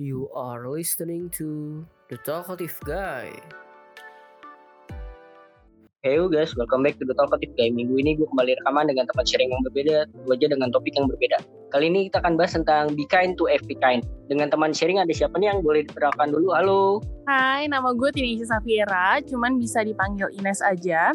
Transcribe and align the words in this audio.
You 0.00 0.32
are 0.32 0.64
listening 0.64 1.28
to 1.36 1.84
The 2.08 2.16
Talkative 2.24 2.72
Guy. 2.88 3.36
Hey 6.00 6.16
guys, 6.32 6.56
welcome 6.56 6.80
back 6.80 6.96
to 6.96 7.04
The 7.04 7.12
Talkative 7.12 7.52
Guy. 7.60 7.68
Minggu 7.68 8.00
ini 8.00 8.16
gue 8.16 8.24
kembali 8.32 8.56
rekaman 8.64 8.96
dengan 8.96 9.04
tempat 9.12 9.28
sharing 9.28 9.52
yang 9.52 9.60
berbeda, 9.68 10.08
gue 10.08 10.32
aja 10.32 10.48
dengan 10.48 10.72
topik 10.72 10.96
yang 10.96 11.04
berbeda. 11.12 11.44
Kali 11.68 11.92
ini 11.92 12.08
kita 12.08 12.24
akan 12.24 12.40
bahas 12.40 12.56
tentang 12.56 12.96
Be 12.96 13.04
Kind 13.12 13.36
to 13.36 13.44
Every 13.52 13.76
Kind. 13.76 14.08
Dengan 14.32 14.48
teman 14.48 14.72
sharing 14.72 15.04
ada 15.04 15.12
siapa 15.12 15.36
nih 15.36 15.52
yang 15.52 15.60
boleh 15.60 15.84
diperkenalkan 15.84 16.32
dulu? 16.32 16.56
Halo. 16.56 17.04
Hai, 17.28 17.68
nama 17.68 17.92
gue 17.92 18.08
Tinisha 18.08 18.56
Safira, 18.56 19.20
cuman 19.28 19.60
bisa 19.60 19.84
dipanggil 19.84 20.32
Ines 20.32 20.64
aja 20.64 21.12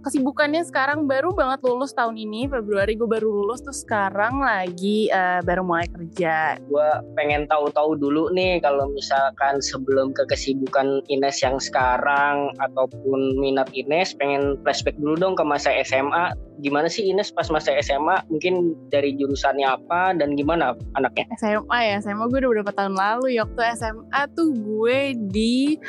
kesibukannya 0.00 0.64
sekarang 0.64 1.04
baru 1.04 1.32
banget 1.36 1.60
lulus 1.64 1.92
tahun 1.92 2.16
ini 2.16 2.48
Februari 2.48 2.96
gue 2.96 3.08
baru 3.08 3.28
lulus 3.28 3.60
tuh 3.60 3.76
sekarang 3.76 4.40
lagi 4.40 5.12
uh, 5.12 5.44
baru 5.44 5.62
mulai 5.64 5.86
kerja. 5.92 6.56
Gue 6.64 6.88
pengen 7.16 7.44
tahu-tahu 7.46 7.96
dulu 8.00 8.32
nih 8.32 8.60
kalau 8.64 8.88
misalkan 8.92 9.60
sebelum 9.60 10.16
ke 10.16 10.24
kesibukan 10.28 11.04
Ines 11.12 11.40
yang 11.44 11.60
sekarang 11.60 12.52
ataupun 12.58 13.36
minat 13.38 13.68
Ines 13.76 14.16
pengen 14.16 14.56
flashback 14.64 14.96
dulu 14.96 15.16
dong 15.20 15.34
ke 15.36 15.44
masa 15.44 15.72
SMA 15.84 16.32
gimana 16.60 16.92
sih 16.92 17.08
Ines 17.08 17.32
pas 17.32 17.48
masa 17.48 17.72
SMA 17.80 18.20
mungkin 18.28 18.76
dari 18.92 19.16
jurusannya 19.16 19.64
apa 19.64 20.12
dan 20.16 20.36
gimana 20.36 20.76
anaknya? 20.96 21.24
SMA 21.40 21.78
ya 21.80 21.94
SMA 22.04 22.28
gue 22.28 22.38
udah 22.44 22.50
beberapa 22.52 22.72
tahun 22.76 22.94
lalu. 22.96 23.36
Ya 23.36 23.48
waktu 23.48 23.76
SMA 23.76 24.20
tuh 24.36 24.52
gue 24.52 25.16
di 25.32 25.80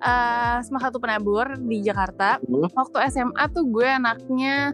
uh, 0.00 0.58
Semak 0.64 0.94
Penabur 0.96 1.58
di 1.60 1.84
Jakarta. 1.84 2.40
Hmm. 2.42 2.70
Waktu 2.72 2.98
SMA 3.12 3.44
tuh 3.52 3.64
gue 3.68 3.86
anaknya 3.86 4.72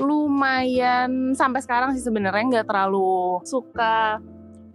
lumayan 0.00 1.36
sampai 1.36 1.60
sekarang 1.60 1.92
sih 1.92 2.00
sebenarnya 2.00 2.60
nggak 2.60 2.66
terlalu 2.68 3.44
suka 3.44 4.22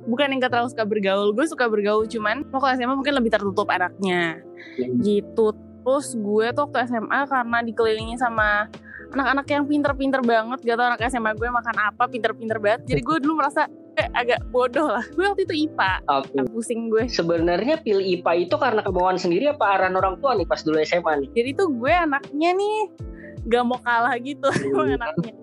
bukan 0.08 0.32
yang 0.32 0.40
gak 0.40 0.54
terlalu 0.56 0.70
suka 0.72 0.86
bergaul 0.88 1.30
gue 1.36 1.46
suka 1.50 1.66
bergaul 1.68 2.06
cuman 2.08 2.48
waktu 2.54 2.80
SMA 2.80 2.96
mungkin 2.96 3.14
lebih 3.18 3.34
tertutup 3.34 3.68
anaknya 3.68 4.40
hmm. 4.80 5.04
gitu 5.04 5.52
terus 5.52 6.16
gue 6.16 6.46
tuh 6.56 6.70
waktu 6.70 6.88
SMA 6.88 7.20
karena 7.28 7.58
dikelilingi 7.66 8.16
sama 8.16 8.72
anak-anak 9.12 9.48
yang 9.52 9.64
pinter-pinter 9.68 10.22
banget 10.24 10.60
gak 10.64 10.78
tau 10.80 10.88
anak 10.96 11.02
SMA 11.12 11.32
gue 11.36 11.50
makan 11.52 11.76
apa 11.76 12.04
pinter-pinter 12.08 12.58
banget 12.60 12.82
jadi 12.88 13.02
gue 13.04 13.18
dulu 13.20 13.40
merasa 13.40 13.68
agak 14.14 14.40
bodoh 14.54 14.88
lah. 14.94 15.06
Gue 15.14 15.26
waktu 15.26 15.44
itu 15.50 15.56
IPA. 15.70 15.92
Okay. 16.06 16.46
Pusing 16.54 16.82
gue. 16.94 17.04
Sebenarnya 17.10 17.82
pilih 17.82 18.06
IPA 18.20 18.32
itu 18.50 18.56
karena 18.56 18.82
kemauan 18.86 19.18
sendiri 19.18 19.50
apa 19.50 19.66
arahan 19.78 19.98
orang 19.98 20.22
tua 20.22 20.38
nih 20.38 20.46
pas 20.46 20.62
dulu 20.62 20.78
SMA 20.86 21.14
nih? 21.26 21.30
Jadi 21.34 21.50
tuh 21.58 21.68
gue 21.74 21.94
anaknya 21.94 22.50
nih 22.54 22.78
gak 23.48 23.64
mau 23.66 23.80
kalah 23.82 24.16
gitu 24.22 24.48
hmm. 24.54 24.98
anaknya. 25.02 25.34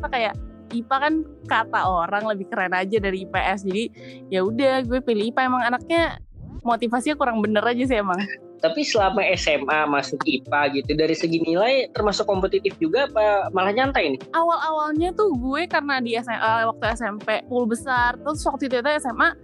Apa 0.00 0.08
kayak 0.10 0.34
IPA 0.74 0.96
kan 0.98 1.14
kata 1.46 1.80
orang 1.86 2.24
lebih 2.26 2.46
keren 2.50 2.74
aja 2.74 2.96
dari 2.98 3.28
IPS. 3.28 3.60
Jadi 3.68 3.84
ya 4.32 4.42
udah 4.42 4.82
gue 4.82 4.98
pilih 4.98 5.30
IPA 5.30 5.40
emang 5.46 5.62
anaknya 5.62 6.18
motivasinya 6.64 7.14
kurang 7.14 7.38
bener 7.44 7.62
aja 7.62 7.84
sih 7.84 7.98
emang. 8.00 8.18
Tapi 8.64 8.80
selama 8.80 9.20
SMA 9.36 9.84
masuk 9.92 10.24
IPA 10.24 10.60
gitu 10.80 10.96
dari 10.96 11.12
segi 11.12 11.36
nilai 11.44 11.92
termasuk 11.92 12.24
kompetitif 12.24 12.72
juga 12.80 13.04
apa 13.04 13.52
malah 13.52 13.76
nyantai 13.76 14.16
nih? 14.16 14.20
Awal-awalnya 14.32 15.12
tuh 15.12 15.36
gue 15.36 15.68
karena 15.68 16.00
di 16.00 16.16
SMA, 16.16 16.64
waktu 16.72 16.84
SMP 16.96 17.44
full 17.44 17.68
besar 17.68 18.16
terus 18.16 18.40
waktu 18.48 18.72
itu 18.72 18.80
SMA 19.04 19.36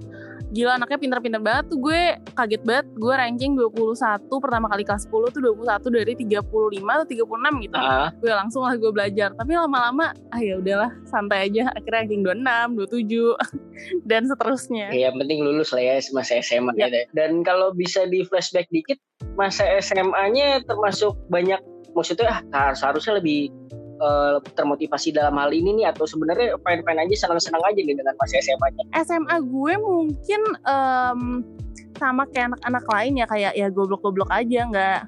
gila 0.50 0.76
anaknya 0.76 0.98
pinter-pinter 0.98 1.40
banget 1.42 1.64
tuh 1.70 1.78
gue. 1.78 2.02
Kaget 2.34 2.62
banget 2.66 2.86
gue 2.98 3.14
ranking 3.14 3.52
21 3.54 4.26
pertama 4.42 4.66
kali 4.66 4.82
kelas 4.82 5.06
10 5.06 5.34
tuh 5.34 5.40
21 5.40 5.96
dari 5.96 6.12
35 6.18 6.42
atau 6.82 7.06
36 7.06 7.64
gitu. 7.66 7.76
Uh. 7.78 8.08
gue 8.18 8.32
langsung 8.34 8.62
lah 8.66 8.74
gue 8.74 8.90
belajar. 8.90 9.30
Tapi 9.38 9.52
lama-lama 9.54 10.12
ah 10.34 10.40
ya 10.42 10.58
udahlah 10.58 10.90
santai 11.06 11.50
aja. 11.50 11.70
Akhirnya 11.74 12.06
ranking 12.06 12.22
26 12.26 12.76
27 12.90 13.34
dan 14.10 14.22
seterusnya. 14.26 14.86
Ya 14.90 15.14
penting 15.14 15.42
lulus 15.42 15.70
lah 15.70 15.82
ya 15.82 15.94
masa 16.10 16.42
SMA 16.42 16.74
ya. 16.76 16.90
ya 16.90 17.06
dan 17.14 17.46
kalau 17.46 17.70
bisa 17.70 18.04
di 18.10 18.26
flashback 18.26 18.66
dikit 18.74 18.98
masa 19.38 19.64
SMA-nya 19.78 20.64
termasuk 20.66 21.14
banyak 21.30 21.60
maksudnya 21.94 22.42
ah, 22.54 22.72
seharusnya 22.74 23.18
lebih 23.18 23.50
uh, 24.00 24.40
termotivasi 24.56 25.14
dalam 25.14 25.36
hal 25.36 25.52
ini 25.52 25.80
nih 25.80 25.92
atau 25.92 26.08
sebenarnya 26.08 26.56
fine-fine 26.64 27.00
aja 27.06 27.14
senang-senang 27.28 27.62
aja 27.62 27.80
nih 27.80 27.96
dengan 27.96 28.14
masa 28.16 28.40
SMA-nya? 28.40 28.84
SMA 29.04 29.36
gue 29.44 29.74
mungkin 29.78 30.40
um, 30.66 31.20
sama 32.00 32.24
kayak 32.32 32.56
anak-anak 32.56 32.84
lain 32.88 33.12
ya 33.20 33.26
kayak 33.28 33.52
ya 33.52 33.66
goblok-goblok 33.68 34.32
aja 34.32 34.60
nggak 34.64 35.00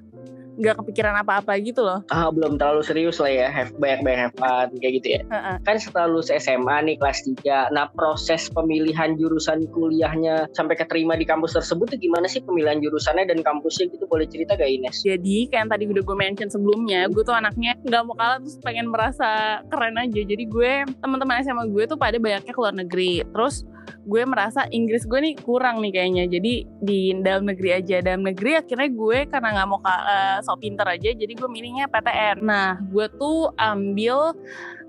nggak 0.61 0.77
kepikiran 0.85 1.15
apa-apa 1.25 1.57
gitu 1.65 1.81
loh. 1.81 2.05
Ah 2.13 2.29
belum 2.29 2.61
terlalu 2.61 2.85
serius 2.85 3.17
lah 3.17 3.33
ya, 3.33 3.49
have 3.49 3.73
banyak 3.81 4.05
banyak 4.05 4.21
have 4.29 4.37
fun 4.37 4.69
kayak 4.79 4.93
gitu 5.01 5.09
ya. 5.17 5.21
Uh-uh. 5.33 5.57
Kan 5.65 5.77
setelah 5.81 6.13
lulus 6.13 6.29
SMA 6.29 6.77
nih 6.85 6.97
kelas 7.01 7.25
3, 7.25 7.73
nah 7.73 7.89
proses 7.93 8.53
pemilihan 8.53 9.17
jurusan 9.17 9.65
kuliahnya 9.73 10.53
sampai 10.53 10.77
keterima 10.77 11.17
di 11.17 11.25
kampus 11.25 11.57
tersebut 11.57 11.97
tuh 11.97 11.99
gimana 12.01 12.29
sih 12.29 12.45
pemilihan 12.45 12.79
jurusannya 12.85 13.25
dan 13.29 13.41
kampusnya 13.41 13.89
gitu 13.93 14.05
boleh 14.07 14.29
cerita 14.29 14.55
gak 14.55 14.69
Ines? 14.69 15.01
Jadi 15.01 15.49
kayak 15.49 15.61
yang 15.63 15.71
tadi 15.71 15.85
udah 15.87 16.03
gue 16.03 16.17
mention 16.19 16.49
sebelumnya, 16.51 17.07
gue 17.07 17.23
tuh 17.23 17.37
anaknya 17.37 17.79
nggak 17.87 18.03
mau 18.03 18.17
kalah 18.19 18.39
terus 18.43 18.59
pengen 18.61 18.91
merasa 18.91 19.63
keren 19.71 19.95
aja. 19.95 20.21
Jadi 20.21 20.45
gue 20.51 20.83
teman-teman 20.99 21.39
SMA 21.47 21.71
gue 21.71 21.85
tuh 21.87 21.99
pada 21.99 22.19
banyaknya 22.19 22.51
keluar 22.51 22.75
negeri. 22.75 23.23
Terus 23.23 23.63
gue 24.03 24.23
merasa 24.27 24.67
Inggris 24.71 25.07
gue 25.07 25.19
nih 25.19 25.35
kurang 25.41 25.81
nih 25.83 25.93
kayaknya. 25.95 26.25
Jadi 26.27 26.53
di 26.83 27.15
dalam 27.21 27.47
negeri 27.47 27.71
aja. 27.79 28.03
Dalam 28.03 28.27
negeri 28.27 28.59
akhirnya 28.59 28.91
gue 28.91 29.19
karena 29.29 29.49
nggak 29.59 29.69
mau 29.69 29.81
uh, 29.83 30.39
sok 30.43 30.63
pinter 30.63 30.87
aja 30.87 31.11
jadi 31.13 31.33
gue 31.33 31.49
milihnya 31.49 31.87
PTN 31.89 32.37
nah 32.43 32.79
gue 32.81 33.07
tuh 33.17 33.53
ambil 33.59 34.35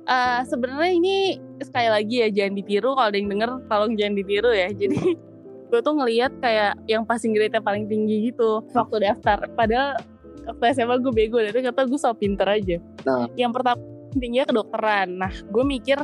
uh, 0.08 0.42
sebenarnya 0.48 0.92
ini 0.94 1.18
sekali 1.64 1.90
lagi 1.90 2.16
ya 2.24 2.28
jangan 2.31 2.54
ditiru. 2.59 2.90
Kalau 2.96 3.08
ada 3.09 3.18
yang 3.18 3.30
denger 3.31 3.50
tolong 3.68 3.94
jangan 3.96 4.16
ditiru 4.20 4.52
ya. 4.52 4.70
Jadi 4.72 5.00
gue 5.70 5.80
tuh 5.81 5.94
ngelihat 5.98 6.31
kayak 6.38 6.74
yang 6.86 7.04
passing 7.08 7.34
grade 7.34 7.58
paling 7.64 7.88
tinggi 7.88 8.31
gitu 8.31 8.64
waktu 8.74 9.10
daftar. 9.10 9.48
Padahal 9.56 9.98
waktu 10.44 10.64
SMA 10.75 10.96
gue 11.00 11.14
bego 11.14 11.40
dan 11.40 11.56
kata 11.56 11.88
gue 11.88 12.00
sok 12.00 12.20
pinter 12.20 12.48
aja. 12.48 12.78
Nah. 13.04 13.28
yang 13.36 13.52
pertama 13.52 13.80
tingginya 14.16 14.48
kedokteran. 14.50 15.08
Nah 15.18 15.34
gue 15.34 15.64
mikir 15.64 15.98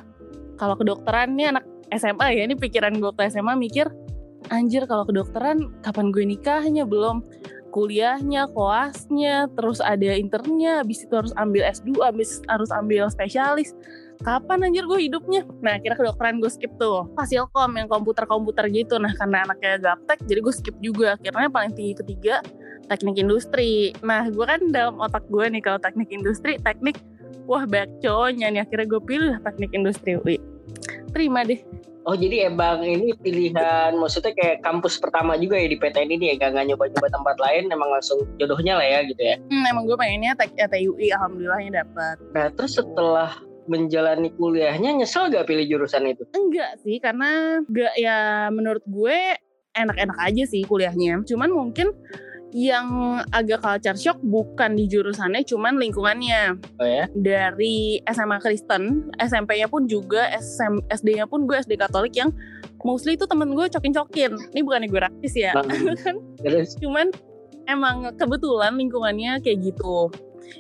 kalau 0.59 0.75
kedokteran 0.75 1.39
nih 1.39 1.55
anak 1.55 1.65
SMA 1.95 2.27
ya 2.37 2.41
ini 2.45 2.55
pikiran 2.55 2.97
gue 2.97 3.11
ke 3.13 3.29
SMA 3.29 3.53
mikir 3.57 3.89
anjir 4.49 4.85
kalau 4.89 5.05
kedokteran 5.05 5.73
kapan 5.85 6.09
gue 6.13 6.23
nikahnya 6.25 6.83
belum 6.87 7.21
kuliahnya, 7.69 8.49
koasnya, 8.51 9.45
terus 9.53 9.79
ada 9.79 10.17
internnya, 10.17 10.81
habis 10.81 11.05
itu 11.05 11.13
harus 11.13 11.33
ambil 11.37 11.69
S2, 11.69 12.01
habis 12.01 12.41
harus 12.49 12.69
ambil 12.73 13.07
spesialis. 13.13 13.77
Kapan 14.19 14.67
anjir 14.67 14.83
gue 14.83 14.99
hidupnya? 14.99 15.47
Nah, 15.63 15.79
kira 15.79 15.95
kedokteran 15.95 16.43
gue 16.43 16.51
skip 16.51 16.75
tuh. 16.75 17.07
Fasilkom 17.15 17.71
yang 17.79 17.87
komputer-komputer 17.87 18.67
gitu. 18.67 18.99
Nah, 18.99 19.15
karena 19.15 19.47
anaknya 19.47 19.79
gaptek, 19.79 20.19
jadi 20.27 20.39
gue 20.43 20.53
skip 20.53 20.75
juga. 20.83 21.15
Akhirnya 21.15 21.47
paling 21.47 21.71
tinggi 21.71 21.95
ketiga, 22.03 22.43
teknik 22.91 23.15
industri. 23.15 23.95
Nah, 24.03 24.27
gue 24.27 24.43
kan 24.43 24.59
dalam 24.75 24.99
otak 24.99 25.23
gue 25.31 25.45
nih, 25.47 25.63
kalau 25.63 25.79
teknik 25.79 26.11
industri, 26.11 26.59
teknik, 26.59 26.99
wah 27.47 27.63
banyak 27.63 27.95
cowoknya 28.03 28.51
nih. 28.51 28.61
Akhirnya 28.67 28.87
gue 28.91 29.01
pilih 29.07 29.33
teknik 29.39 29.71
industri 29.71 30.19
UI. 30.19 30.48
Terima 31.13 31.41
deh. 31.45 31.61
Oh 32.07 32.15
jadi 32.17 32.49
emang 32.49 32.81
ini 32.81 33.13
pilihan 33.13 33.93
maksudnya 33.93 34.33
kayak 34.33 34.65
kampus 34.65 34.97
pertama 34.97 35.37
juga 35.37 35.59
ya 35.59 35.67
di 35.69 35.77
PTN 35.77 36.09
ini 36.09 36.33
ya 36.33 36.35
gak, 36.41 36.57
gak 36.57 36.65
nyoba-nyoba 36.71 37.07
tempat 37.11 37.37
lain 37.37 37.69
emang 37.69 37.89
langsung 37.91 38.23
jodohnya 38.41 38.79
lah 38.81 38.87
ya 38.87 38.99
gitu 39.05 39.21
ya. 39.21 39.35
Hmm, 39.37 39.65
emang 39.69 39.83
gue 39.85 39.97
pengennya 39.99 40.33
TUI 40.39 41.13
alhamdulillahnya 41.13 41.85
dapat. 41.85 42.15
Nah 42.33 42.49
terus 42.55 42.79
setelah 42.79 43.37
menjalani 43.69 44.33
kuliahnya 44.33 44.97
nyesel 44.97 45.29
gak 45.29 45.45
pilih 45.45 45.69
jurusan 45.69 46.09
itu? 46.09 46.25
Enggak 46.33 46.81
sih 46.81 46.97
karena 46.97 47.61
gak 47.69 47.93
ya 47.99 48.49
menurut 48.49 48.81
gue 48.89 49.37
enak-enak 49.77 50.17
aja 50.17 50.43
sih 50.49 50.65
kuliahnya. 50.65 51.21
Cuman 51.29 51.53
mungkin 51.53 51.93
yang 52.49 53.19
agak 53.29 53.61
culture 53.61 53.97
shock 53.97 54.17
bukan 54.25 54.73
di 54.73 54.89
jurusannya 54.89 55.45
cuman 55.45 55.77
lingkungannya. 55.77 56.57
Oh 56.81 56.87
ya? 56.87 57.05
Dari 57.13 58.01
SMA 58.09 58.41
Kristen 58.41 59.13
SMP-nya 59.21 59.69
pun 59.69 59.85
juga 59.85 60.25
SM, 60.33 60.81
SD-nya 60.89 61.29
pun 61.29 61.45
gue 61.45 61.57
SD 61.61 61.77
Katolik 61.77 62.17
yang 62.17 62.33
mostly 62.81 63.13
itu 63.13 63.29
temen 63.29 63.53
gue 63.53 63.65
cokin-cokin. 63.69 64.33
Ini 64.53 64.61
bukan 64.65 64.89
gue 64.89 65.01
rasis 65.01 65.33
ya. 65.37 65.53
Kan 66.03 66.15
cuman 66.81 67.13
emang 67.69 68.17
kebetulan 68.17 68.73
lingkungannya 68.73 69.37
kayak 69.45 69.69
gitu. 69.69 70.09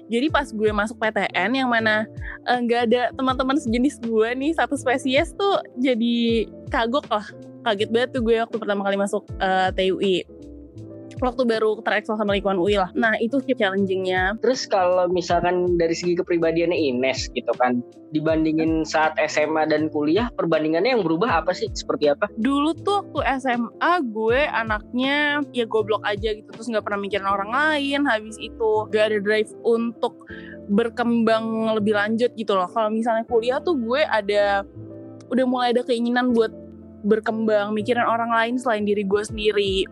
Jadi 0.09 0.29
pas 0.29 0.45
gue 0.45 0.69
masuk 0.69 1.01
PTN 1.01 1.65
yang 1.65 1.69
mana 1.69 2.05
eh, 2.45 2.59
nggak 2.61 2.81
uh, 2.81 2.85
ada 2.85 3.01
teman-teman 3.17 3.57
sejenis 3.57 3.97
gue 4.05 4.29
nih 4.37 4.53
satu 4.53 4.77
spesies 4.77 5.33
tuh 5.33 5.57
jadi 5.81 6.45
kagok 6.69 7.09
lah. 7.09 7.25
Kaget 7.65 7.89
banget 7.91 8.09
tuh 8.15 8.21
gue 8.23 8.37
waktu 8.37 8.57
pertama 8.61 8.85
kali 8.85 8.95
masuk 8.95 9.25
uh, 9.41 9.67
eh, 9.67 9.69
TUI 9.73 10.15
waktu 11.21 11.43
baru 11.45 11.79
terekspos 11.83 12.19
sama 12.19 12.35
lingkungan 12.35 12.59
UI 12.59 12.79
lah. 12.79 12.89
Nah 12.95 13.15
itu 13.19 13.39
sih 13.43 13.55
challengingnya. 13.55 14.39
Terus 14.39 14.65
kalau 14.65 15.07
misalkan 15.11 15.75
dari 15.75 15.93
segi 15.95 16.17
kepribadiannya 16.19 16.75
Ines 16.75 17.29
gitu 17.31 17.51
kan, 17.59 17.83
dibandingin 18.09 18.87
saat 18.87 19.15
SMA 19.29 19.69
dan 19.69 19.87
kuliah, 19.93 20.31
perbandingannya 20.33 20.97
yang 20.97 21.03
berubah 21.05 21.43
apa 21.43 21.53
sih? 21.53 21.69
Seperti 21.71 22.09
apa? 22.09 22.31
Dulu 22.39 22.73
tuh 22.81 23.05
waktu 23.05 23.19
SMA 23.39 23.93
gue 24.09 24.39
anaknya 24.49 25.45
ya 25.53 25.65
goblok 25.69 26.01
aja 26.07 26.33
gitu, 26.33 26.49
terus 26.49 26.67
nggak 26.67 26.83
pernah 26.83 26.99
mikirin 26.99 27.29
orang 27.29 27.51
lain. 27.51 28.07
Habis 28.09 28.39
itu 28.41 28.89
gak 28.89 29.13
ada 29.13 29.19
drive 29.21 29.51
untuk 29.61 30.25
berkembang 30.69 31.73
lebih 31.77 31.97
lanjut 31.97 32.31
gitu 32.37 32.53
loh. 32.53 32.69
Kalau 32.69 32.93
misalnya 32.93 33.25
kuliah 33.25 33.59
tuh 33.61 33.77
gue 33.77 34.01
ada 34.05 34.63
udah 35.29 35.45
mulai 35.45 35.77
ada 35.77 35.85
keinginan 35.85 36.33
buat 36.33 36.49
berkembang 37.05 37.71
mikirin 37.71 38.03
orang 38.03 38.27
lain 38.33 38.55
selain 38.59 38.83
diri 38.83 39.07
gue 39.07 39.23
sendiri 39.23 39.87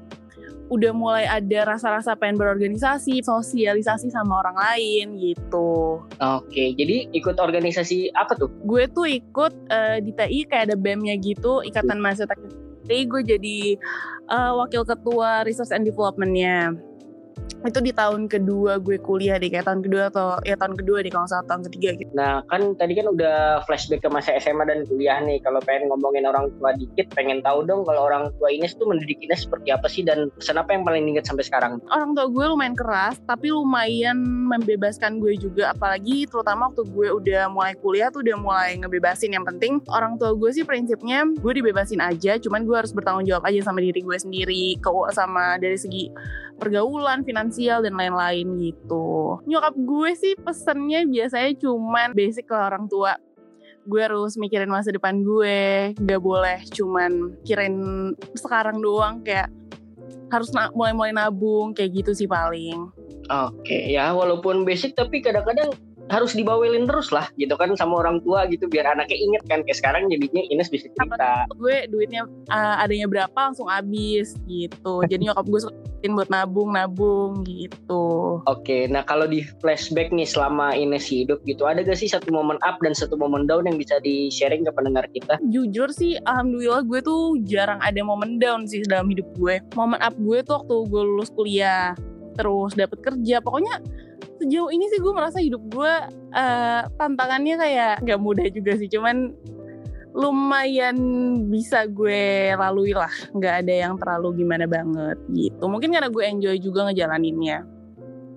udah 0.68 0.92
mulai 0.92 1.26
ada 1.28 1.76
rasa-rasa 1.76 2.16
pengen 2.20 2.36
berorganisasi, 2.36 3.24
sosialisasi 3.24 4.12
sama 4.12 4.44
orang 4.44 4.58
lain 4.60 5.06
gitu. 5.16 6.04
Oke, 6.20 6.76
jadi 6.76 7.08
ikut 7.16 7.40
organisasi 7.40 8.12
apa 8.12 8.36
tuh? 8.36 8.52
Gue 8.68 8.88
tuh 8.92 9.08
ikut 9.08 9.54
uh, 9.72 9.98
di 10.04 10.12
TI 10.12 10.44
kayak 10.48 10.72
ada 10.72 10.76
BEM-nya 10.76 11.16
gitu, 11.24 11.64
Ikatan 11.64 12.04
Mahasiswa 12.04 12.28
Teknik. 12.28 13.08
Gue 13.08 13.22
jadi 13.24 13.60
uh, 14.32 14.60
wakil 14.64 14.84
ketua 14.84 15.44
Research 15.48 15.72
and 15.76 15.88
Development-nya 15.88 16.76
itu 17.66 17.80
di 17.82 17.90
tahun 17.90 18.30
kedua 18.30 18.78
gue 18.78 19.02
kuliah 19.02 19.42
deh 19.42 19.50
kayak 19.50 19.66
tahun 19.66 19.82
kedua 19.82 20.14
atau 20.14 20.38
ya 20.46 20.54
tahun 20.54 20.78
kedua 20.78 21.02
di 21.02 21.10
kalau 21.10 21.26
salah 21.26 21.46
tahun 21.50 21.66
ketiga 21.68 21.98
gitu. 21.98 22.12
Nah 22.14 22.46
kan 22.46 22.78
tadi 22.78 22.94
kan 22.94 23.10
udah 23.10 23.66
flashback 23.66 24.06
ke 24.06 24.10
masa 24.14 24.38
SMA 24.38 24.70
dan 24.70 24.86
kuliah 24.86 25.18
nih. 25.26 25.42
Kalau 25.42 25.58
pengen 25.66 25.90
ngomongin 25.90 26.30
orang 26.30 26.54
tua 26.62 26.78
dikit, 26.78 27.10
pengen 27.18 27.42
tahu 27.42 27.66
dong 27.66 27.82
kalau 27.84 28.06
orang 28.06 28.30
tua 28.38 28.54
Ines 28.54 28.78
tuh 28.78 28.86
mendidik 28.86 29.18
Ines 29.26 29.50
seperti 29.50 29.74
apa 29.74 29.90
sih 29.90 30.06
dan 30.06 30.30
pesan 30.38 30.62
apa 30.62 30.78
yang 30.78 30.86
paling 30.86 31.10
inget 31.10 31.26
sampai 31.26 31.44
sekarang? 31.44 31.82
Orang 31.90 32.14
tua 32.14 32.30
gue 32.30 32.46
lumayan 32.46 32.78
keras, 32.78 33.18
tapi 33.26 33.50
lumayan 33.50 34.22
membebaskan 34.22 35.18
gue 35.18 35.34
juga. 35.42 35.74
Apalagi 35.74 36.30
terutama 36.30 36.70
waktu 36.70 36.86
gue 36.86 37.08
udah 37.10 37.50
mulai 37.50 37.74
kuliah 37.82 38.14
tuh 38.14 38.22
udah 38.22 38.38
mulai 38.38 38.78
ngebebasin. 38.78 39.34
Yang 39.34 39.46
penting 39.56 39.74
orang 39.90 40.16
tua 40.22 40.38
gue 40.38 40.50
sih 40.54 40.62
prinsipnya 40.64 41.26
gue 41.26 41.54
dibebasin 41.58 42.00
aja, 42.00 42.38
cuman 42.38 42.64
gue 42.64 42.76
harus 42.78 42.94
bertanggung 42.94 43.26
jawab 43.26 43.50
aja 43.50 43.66
sama 43.66 43.82
diri 43.82 44.06
gue 44.06 44.18
sendiri, 44.18 44.78
ke 44.78 44.90
sama 45.12 45.58
dari 45.58 45.78
segi 45.80 46.14
pergaulan, 46.58 47.22
finansial 47.22 47.47
dan 47.56 47.94
lain-lain 47.96 48.48
gitu. 48.60 49.40
Nyokap 49.48 49.76
gue 49.76 50.10
sih 50.16 50.34
pesennya 50.36 51.04
biasanya 51.08 51.52
cuman 51.58 52.12
basic 52.14 52.48
ke 52.50 52.56
orang 52.56 52.86
tua. 52.86 53.16
Gue 53.88 54.04
harus 54.04 54.36
mikirin 54.36 54.68
masa 54.68 54.92
depan 54.92 55.24
gue, 55.24 55.96
gak 55.96 56.22
boleh 56.22 56.60
cuman 56.76 57.40
kirin 57.48 57.76
sekarang 58.36 58.84
doang 58.84 59.24
kayak 59.24 59.48
harus 60.28 60.52
na 60.52 60.68
mulai-mulai 60.76 61.16
nabung 61.16 61.72
kayak 61.72 62.04
gitu 62.04 62.12
sih 62.12 62.28
paling. 62.28 62.92
Oke 63.28 63.92
ya 63.92 64.12
walaupun 64.12 64.68
basic 64.68 64.96
tapi 64.96 65.24
kadang-kadang 65.24 65.72
harus 66.08 66.32
dibawelin 66.32 66.88
terus 66.88 67.12
lah 67.12 67.28
gitu 67.36 67.54
kan 67.60 67.76
sama 67.76 68.00
orang 68.00 68.24
tua 68.24 68.48
gitu 68.48 68.68
biar 68.72 68.88
anaknya 68.96 69.18
inget 69.20 69.44
kan 69.48 69.60
kayak 69.64 69.78
sekarang 69.78 70.04
jadinya 70.08 70.44
Ines 70.48 70.72
bisa 70.72 70.88
cerita. 70.96 71.44
gue 71.60 71.88
duitnya 71.92 72.24
uh, 72.48 72.84
adanya 72.84 73.08
berapa 73.12 73.36
langsung 73.36 73.68
habis 73.68 74.36
gitu. 74.48 75.04
Jadi 75.08 75.28
nyokap 75.28 75.46
gue 75.48 75.62
sukain 75.68 76.12
buat 76.16 76.30
nabung 76.32 76.72
nabung 76.72 77.44
gitu. 77.44 78.40
Oke 78.48 78.88
nah 78.88 79.04
kalau 79.04 79.28
di 79.28 79.44
flashback 79.60 80.16
nih 80.16 80.28
selama 80.28 80.72
Ines 80.76 81.08
hidup 81.12 81.44
gitu 81.44 81.68
ada 81.68 81.84
gak 81.84 82.00
sih 82.00 82.08
satu 82.08 82.32
momen 82.32 82.56
up 82.64 82.80
dan 82.80 82.96
satu 82.96 83.20
momen 83.20 83.44
down 83.46 83.68
yang 83.68 83.76
bisa 83.76 84.00
di 84.00 84.32
sharing 84.32 84.64
ke 84.64 84.72
pendengar 84.72 85.04
kita? 85.12 85.36
Jujur 85.52 85.92
sih 85.92 86.16
alhamdulillah 86.24 86.88
gue 86.88 87.00
tuh 87.04 87.36
jarang 87.44 87.84
ada 87.84 88.00
momen 88.00 88.40
down 88.40 88.64
sih 88.64 88.80
dalam 88.88 89.12
hidup 89.12 89.28
gue. 89.36 89.60
Momen 89.76 90.00
up 90.00 90.16
gue 90.16 90.40
tuh 90.44 90.64
waktu 90.64 90.76
gue 90.88 91.04
lulus 91.04 91.30
kuliah 91.36 91.92
terus 92.38 92.78
dapat 92.78 93.02
kerja. 93.02 93.42
Pokoknya 93.42 93.82
sejauh 94.38 94.70
ini 94.70 94.86
sih 94.94 95.00
gue 95.02 95.14
merasa 95.14 95.42
hidup 95.42 95.62
gue 95.74 95.94
uh, 96.34 96.82
tantangannya 96.98 97.56
kayak 97.58 97.94
nggak 98.06 98.20
mudah 98.22 98.48
juga 98.54 98.78
sih. 98.78 98.90
Cuman 98.90 99.34
lumayan 100.18 100.98
bisa 101.54 101.86
gue 101.86 102.52
lalui 102.58 102.94
lah. 102.98 103.12
Nggak 103.38 103.56
ada 103.66 103.74
yang 103.74 103.94
terlalu 104.02 104.42
gimana 104.42 104.66
banget 104.66 105.18
gitu. 105.30 105.64
Mungkin 105.70 105.94
karena 105.94 106.10
gue 106.10 106.24
enjoy 106.26 106.58
juga 106.58 106.90
ngejalaninnya. 106.90 107.78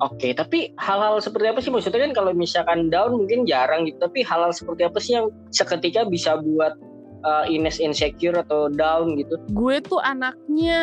Oke, 0.00 0.32
tapi 0.32 0.72
hal-hal 0.80 1.20
seperti 1.20 1.46
apa 1.52 1.60
sih? 1.60 1.68
Maksudnya 1.68 2.00
kan 2.08 2.12
kalau 2.16 2.32
misalkan 2.32 2.88
down 2.88 3.20
mungkin 3.20 3.44
jarang 3.44 3.84
gitu, 3.84 4.00
tapi 4.00 4.24
hal-hal 4.24 4.48
seperti 4.48 4.88
apa 4.88 4.96
sih 4.96 5.12
yang 5.20 5.28
seketika 5.52 6.08
bisa 6.08 6.40
buat 6.40 6.72
uh, 7.20 7.44
Ines 7.44 7.76
insecure 7.76 8.32
atau 8.32 8.72
down 8.72 9.20
gitu? 9.20 9.36
Gue 9.52 9.84
tuh 9.84 10.00
anaknya 10.00 10.80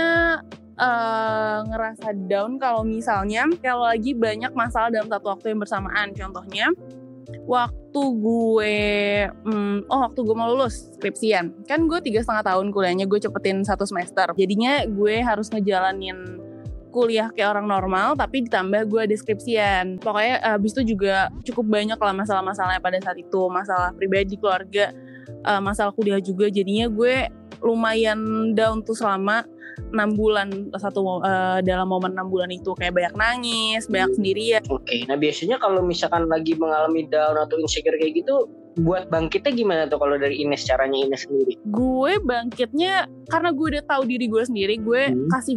uh, 0.77 1.59
ngerasa 1.67 2.13
down 2.29 2.61
kalau 2.61 2.85
misalnya 2.85 3.45
kalau 3.59 3.89
lagi 3.89 4.13
banyak 4.13 4.53
masalah 4.53 4.93
dalam 4.93 5.09
satu 5.09 5.33
waktu 5.33 5.53
yang 5.53 5.59
bersamaan. 5.61 6.07
Contohnya 6.13 6.71
waktu 7.43 8.01
gue 8.23 8.79
hmm, 9.27 9.91
oh 9.91 9.99
waktu 10.07 10.19
gue 10.23 10.35
mau 10.37 10.49
lulus 10.53 10.93
skripsian. 10.95 11.65
Kan 11.67 11.89
gue 11.89 11.99
tiga 11.99 12.23
setengah 12.23 12.55
tahun 12.55 12.71
kuliahnya 12.71 13.05
gue 13.09 13.19
cepetin 13.19 13.65
satu 13.65 13.83
semester. 13.83 14.31
Jadinya 14.37 14.85
gue 14.87 15.19
harus 15.19 15.51
ngejalanin 15.51 16.45
kuliah 16.87 17.29
kayak 17.35 17.53
orang 17.53 17.67
normal 17.69 18.17
tapi 18.17 18.47
ditambah 18.47 18.89
gue 18.89 19.11
deskripsian 19.11 20.01
pokoknya 20.01 20.41
abis 20.57 20.71
itu 20.73 20.97
juga 20.97 21.29
cukup 21.45 21.77
banyak 21.77 21.99
lah 21.99 22.13
masalah-masalahnya 22.15 22.81
pada 22.81 22.97
saat 23.03 23.17
itu. 23.19 23.41
Masalah 23.51 23.91
pribadi 23.93 24.39
keluarga 24.39 24.95
uh, 25.43 25.61
masalah 25.61 25.91
kuliah 25.91 26.21
juga. 26.23 26.47
Jadinya 26.47 26.87
gue 26.87 27.27
lumayan 27.61 28.53
down 28.53 28.85
tuh 28.85 28.93
selama 28.93 29.43
enam 29.93 30.17
bulan 30.17 30.47
satu 30.75 31.21
uh, 31.21 31.59
dalam 31.61 31.87
momen 31.89 32.17
enam 32.17 32.27
bulan 32.27 32.49
itu 32.49 32.73
kayak 32.77 32.97
banyak 32.97 33.15
nangis, 33.15 33.85
banyak 33.87 34.11
sendirian. 34.17 34.63
Oke, 34.67 34.83
okay. 34.83 34.99
nah 35.05 35.15
biasanya 35.15 35.57
kalau 35.61 35.85
misalkan 35.85 36.25
lagi 36.25 36.57
mengalami 36.57 37.05
down 37.07 37.37
atau 37.37 37.55
insecure 37.61 37.95
kayak 37.95 38.25
gitu, 38.25 38.49
buat 38.81 39.09
bangkitnya 39.09 39.53
gimana 39.53 39.81
tuh 39.89 40.01
kalau 40.01 40.17
dari 40.17 40.41
Ines 40.41 40.65
caranya 40.65 40.97
Ines 40.97 41.25
sendiri? 41.25 41.53
Gue 41.69 42.17
bangkitnya 42.21 43.09
karena 43.29 43.49
gue 43.53 43.65
udah 43.77 43.83
tahu 43.85 44.03
diri 44.05 44.25
gue 44.29 44.43
sendiri, 44.43 44.75
gue 44.81 45.01
hmm. 45.13 45.29
kasih 45.33 45.55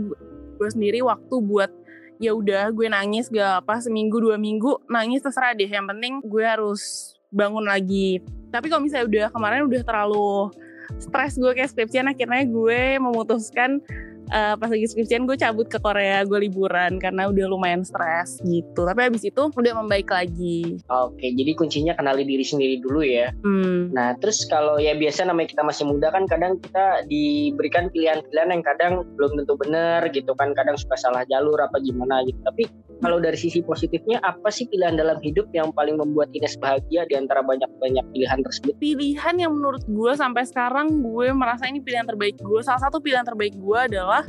gue 0.60 0.68
sendiri 0.68 1.00
waktu 1.00 1.34
buat 1.40 1.72
ya 2.20 2.36
udah 2.36 2.68
gue 2.76 2.84
nangis 2.92 3.32
gak 3.32 3.64
apa 3.64 3.80
seminggu 3.80 4.20
dua 4.20 4.36
minggu 4.36 4.84
nangis 4.92 5.24
terserah 5.24 5.56
deh 5.56 5.64
yang 5.64 5.88
penting 5.88 6.20
gue 6.20 6.44
harus 6.44 7.16
bangun 7.32 7.64
lagi 7.64 8.20
tapi 8.52 8.68
kalau 8.68 8.84
misalnya 8.84 9.08
udah 9.08 9.26
kemarin 9.32 9.64
udah 9.64 9.80
terlalu 9.80 10.52
stres 11.00 11.40
gue 11.40 11.48
kayak 11.56 11.72
skripsian 11.72 12.12
akhirnya 12.12 12.44
gue 12.44 13.00
memutuskan 13.00 13.80
uh, 14.30 14.54
pas 14.56 14.70
lagi 14.70 14.86
skripsian 14.86 15.26
gue 15.26 15.36
cabut 15.36 15.66
ke 15.66 15.78
Korea 15.82 16.22
gue 16.24 16.38
liburan 16.48 16.96
karena 17.02 17.28
udah 17.28 17.46
lumayan 17.50 17.82
stres 17.82 18.40
gitu 18.46 18.86
tapi 18.86 19.10
habis 19.10 19.26
itu 19.26 19.50
udah 19.50 19.74
membaik 19.82 20.08
lagi 20.08 20.80
oke 20.88 21.20
jadi 21.20 21.52
kuncinya 21.58 21.92
kenali 21.98 22.24
diri 22.24 22.46
sendiri 22.46 22.80
dulu 22.80 23.02
ya 23.04 23.34
hmm. 23.42 23.92
nah 23.92 24.14
terus 24.18 24.46
kalau 24.46 24.78
ya 24.78 24.94
biasa 24.96 25.28
namanya 25.28 25.52
kita 25.52 25.62
masih 25.66 25.84
muda 25.86 26.08
kan 26.14 26.24
kadang 26.30 26.56
kita 26.62 27.04
diberikan 27.10 27.90
pilihan-pilihan 27.90 28.50
yang 28.54 28.64
kadang 28.64 28.92
belum 29.18 29.42
tentu 29.42 29.54
benar 29.58 30.06
gitu 30.14 30.32
kan 30.38 30.54
kadang 30.54 30.78
suka 30.78 30.96
salah 30.96 31.26
jalur 31.28 31.58
apa 31.60 31.76
gimana 31.82 32.22
gitu 32.24 32.38
tapi 32.46 32.64
kalau 33.00 33.16
dari 33.16 33.36
sisi 33.36 33.64
positifnya 33.64 34.20
apa 34.20 34.52
sih 34.52 34.68
pilihan 34.68 34.94
dalam 34.94 35.16
hidup 35.24 35.48
yang 35.56 35.72
paling 35.72 35.96
membuat 35.96 36.28
Ines 36.36 36.60
bahagia 36.60 37.08
di 37.08 37.16
antara 37.16 37.40
banyak-banyak 37.40 38.04
pilihan 38.12 38.40
tersebut? 38.44 38.76
Pilihan 38.76 39.34
yang 39.40 39.56
menurut 39.56 39.80
gue 39.88 40.12
sampai 40.12 40.44
sekarang 40.44 41.00
gue 41.00 41.32
merasa 41.32 41.64
ini 41.64 41.80
pilihan 41.80 42.04
terbaik 42.04 42.36
gue. 42.36 42.60
Salah 42.60 42.84
satu 42.84 43.00
pilihan 43.00 43.24
terbaik 43.24 43.56
gue 43.56 43.78
adalah 43.80 44.19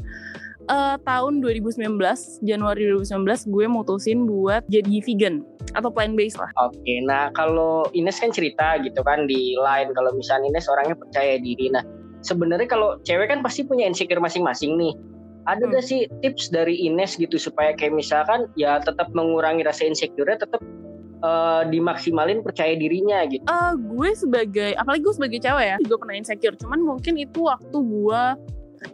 uh, 0.69 0.95
tahun 1.01 1.41
2019 1.41 1.98
Januari 2.45 2.81
2019 2.93 3.53
gue 3.53 3.65
mutusin 3.65 4.27
buat 4.27 4.63
jadi 4.67 5.01
vegan 5.03 5.43
atau 5.74 5.88
plant 5.88 6.13
based 6.19 6.38
lah. 6.38 6.51
Oke, 6.60 7.00
nah 7.07 7.31
kalau 7.31 7.88
Ines 7.95 8.19
kan 8.19 8.29
cerita 8.36 8.75
gitu 8.83 9.00
kan 9.01 9.25
di 9.25 9.55
line 9.55 9.95
kalau 9.95 10.12
misalnya 10.13 10.51
Ines 10.51 10.67
orangnya 10.67 11.00
percaya 11.00 11.39
diri. 11.39 11.71
Nah 11.71 11.83
sebenarnya 12.21 12.67
kalau 12.69 13.00
cewek 13.01 13.31
kan 13.31 13.39
pasti 13.41 13.65
punya 13.65 13.89
insecure 13.89 14.21
masing-masing 14.21 14.77
nih 14.77 14.93
ada 15.50 15.65
hmm. 15.65 15.74
gak 15.74 15.86
sih 15.86 16.05
tips 16.21 16.53
dari 16.53 16.77
Ines 16.86 17.17
gitu 17.17 17.38
supaya 17.41 17.74
kayak 17.74 17.98
misalkan 17.98 18.45
ya 18.53 18.77
tetap 18.77 19.10
mengurangi 19.17 19.65
rasa 19.65 19.89
insecure 19.89 20.29
tetap 20.29 20.62
uh, 21.25 21.65
dimaksimalin 21.65 22.45
percaya 22.45 22.77
dirinya 22.77 23.25
gitu? 23.25 23.41
Uh, 23.50 23.74
gue 23.74 24.10
sebagai 24.13 24.77
apalagi 24.77 25.01
gue 25.01 25.15
sebagai 25.15 25.39
cewek 25.41 25.65
ya 25.65 25.77
gue 25.81 25.98
pernah 25.98 26.15
insecure 26.17 26.57
cuman 26.57 26.79
mungkin 26.86 27.17
itu 27.17 27.39
waktu 27.50 27.77
gue 27.77 28.24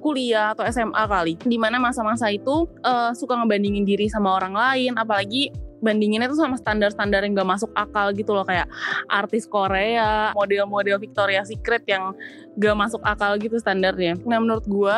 kuliah 0.03 0.51
atau 0.51 0.67
SMA 0.67 1.03
kali 1.07 1.33
di 1.47 1.55
mana 1.55 1.79
masa-masa 1.79 2.27
itu 2.27 2.67
uh, 2.83 3.15
suka 3.15 3.39
ngebandingin 3.39 3.87
diri 3.87 4.11
sama 4.11 4.35
orang 4.35 4.51
lain 4.51 4.93
apalagi 4.99 5.51
bandinginnya 5.79 6.27
tuh 6.29 6.41
sama 6.41 6.57
standar-standar 6.57 7.21
yang 7.21 7.37
gak 7.37 7.49
masuk 7.57 7.71
akal 7.77 8.09
gitu 8.13 8.33
loh 8.33 8.45
kayak 8.45 8.65
artis 9.07 9.45
Korea, 9.45 10.33
model-model 10.33 10.97
Victoria 10.97 11.45
Secret 11.45 11.85
yang 11.85 12.17
gak 12.57 12.75
masuk 12.77 13.01
akal 13.05 13.37
gitu 13.37 13.61
standarnya. 13.61 14.17
Nah 14.25 14.41
menurut 14.41 14.65
gue 14.65 14.97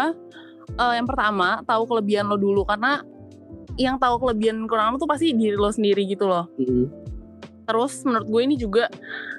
uh, 0.79 0.93
yang 0.96 1.08
pertama 1.08 1.62
tahu 1.67 1.84
kelebihan 1.89 2.31
lo 2.31 2.39
dulu 2.39 2.63
karena 2.63 3.03
yang 3.79 3.96
tahu 3.96 4.19
kelebihan 4.27 4.67
kurang 4.67 4.96
lo 4.96 4.98
tuh 5.00 5.10
pasti 5.10 5.36
diri 5.36 5.55
lo 5.55 5.72
sendiri 5.72 6.08
gitu 6.08 6.27
loh. 6.27 6.48
Mm-hmm. 6.60 6.86
Terus 7.69 8.01
menurut 8.08 8.27
gue 8.27 8.41
ini 8.43 8.55
juga 8.58 8.89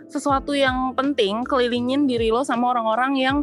sesuatu 0.06 0.54
yang 0.54 0.94
penting 0.94 1.42
kelilingin 1.46 2.06
diri 2.06 2.30
lo 2.30 2.42
sama 2.42 2.74
orang-orang 2.74 3.12
yang 3.18 3.36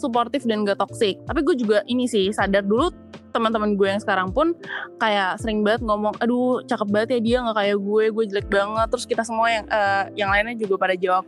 suportif 0.00 0.48
dan 0.48 0.64
gak 0.64 0.80
toxic. 0.80 1.20
Tapi 1.28 1.40
gue 1.44 1.54
juga 1.60 1.84
ini 1.84 2.08
sih 2.08 2.32
sadar 2.32 2.64
dulu 2.64 2.88
teman-teman 3.30 3.78
gue 3.78 3.86
yang 3.86 4.02
sekarang 4.02 4.34
pun 4.34 4.58
kayak 4.98 5.38
sering 5.38 5.62
banget 5.62 5.86
ngomong, 5.86 6.16
aduh 6.18 6.66
cakep 6.66 6.88
banget 6.90 7.08
ya 7.14 7.20
dia 7.22 7.36
nggak 7.46 7.56
kayak 7.62 7.78
gue, 7.78 8.04
gue 8.10 8.24
jelek 8.26 8.48
banget. 8.50 8.86
Terus 8.90 9.04
kita 9.06 9.22
semua 9.22 9.46
yang 9.52 9.64
uh, 9.70 10.04
yang 10.18 10.28
lainnya 10.34 10.58
juga 10.58 10.74
pada 10.80 10.94
jawab, 10.98 11.24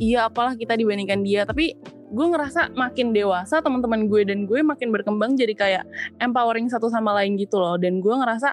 iya 0.00 0.30
apalah 0.30 0.56
kita 0.56 0.72
dibandingkan 0.72 1.20
dia. 1.20 1.44
Tapi 1.44 1.76
gue 2.12 2.26
ngerasa 2.28 2.76
makin 2.76 3.16
dewasa 3.16 3.64
teman-teman 3.64 4.04
gue 4.04 4.22
dan 4.28 4.44
gue 4.44 4.60
makin 4.60 4.92
berkembang 4.92 5.32
jadi 5.32 5.54
kayak 5.56 5.84
empowering 6.20 6.68
satu 6.68 6.92
sama 6.92 7.16
lain 7.16 7.40
gitu 7.40 7.56
loh 7.56 7.80
dan 7.80 8.04
gue 8.04 8.12
ngerasa 8.12 8.52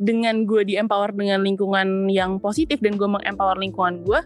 dengan 0.00 0.48
gue 0.48 0.64
di 0.64 0.80
empower 0.80 1.12
dengan 1.12 1.44
lingkungan 1.44 2.08
yang 2.08 2.36
positif 2.40 2.80
dan 2.80 2.96
gue 2.96 3.08
mengempower 3.08 3.56
lingkungan 3.56 4.04
gue 4.04 4.20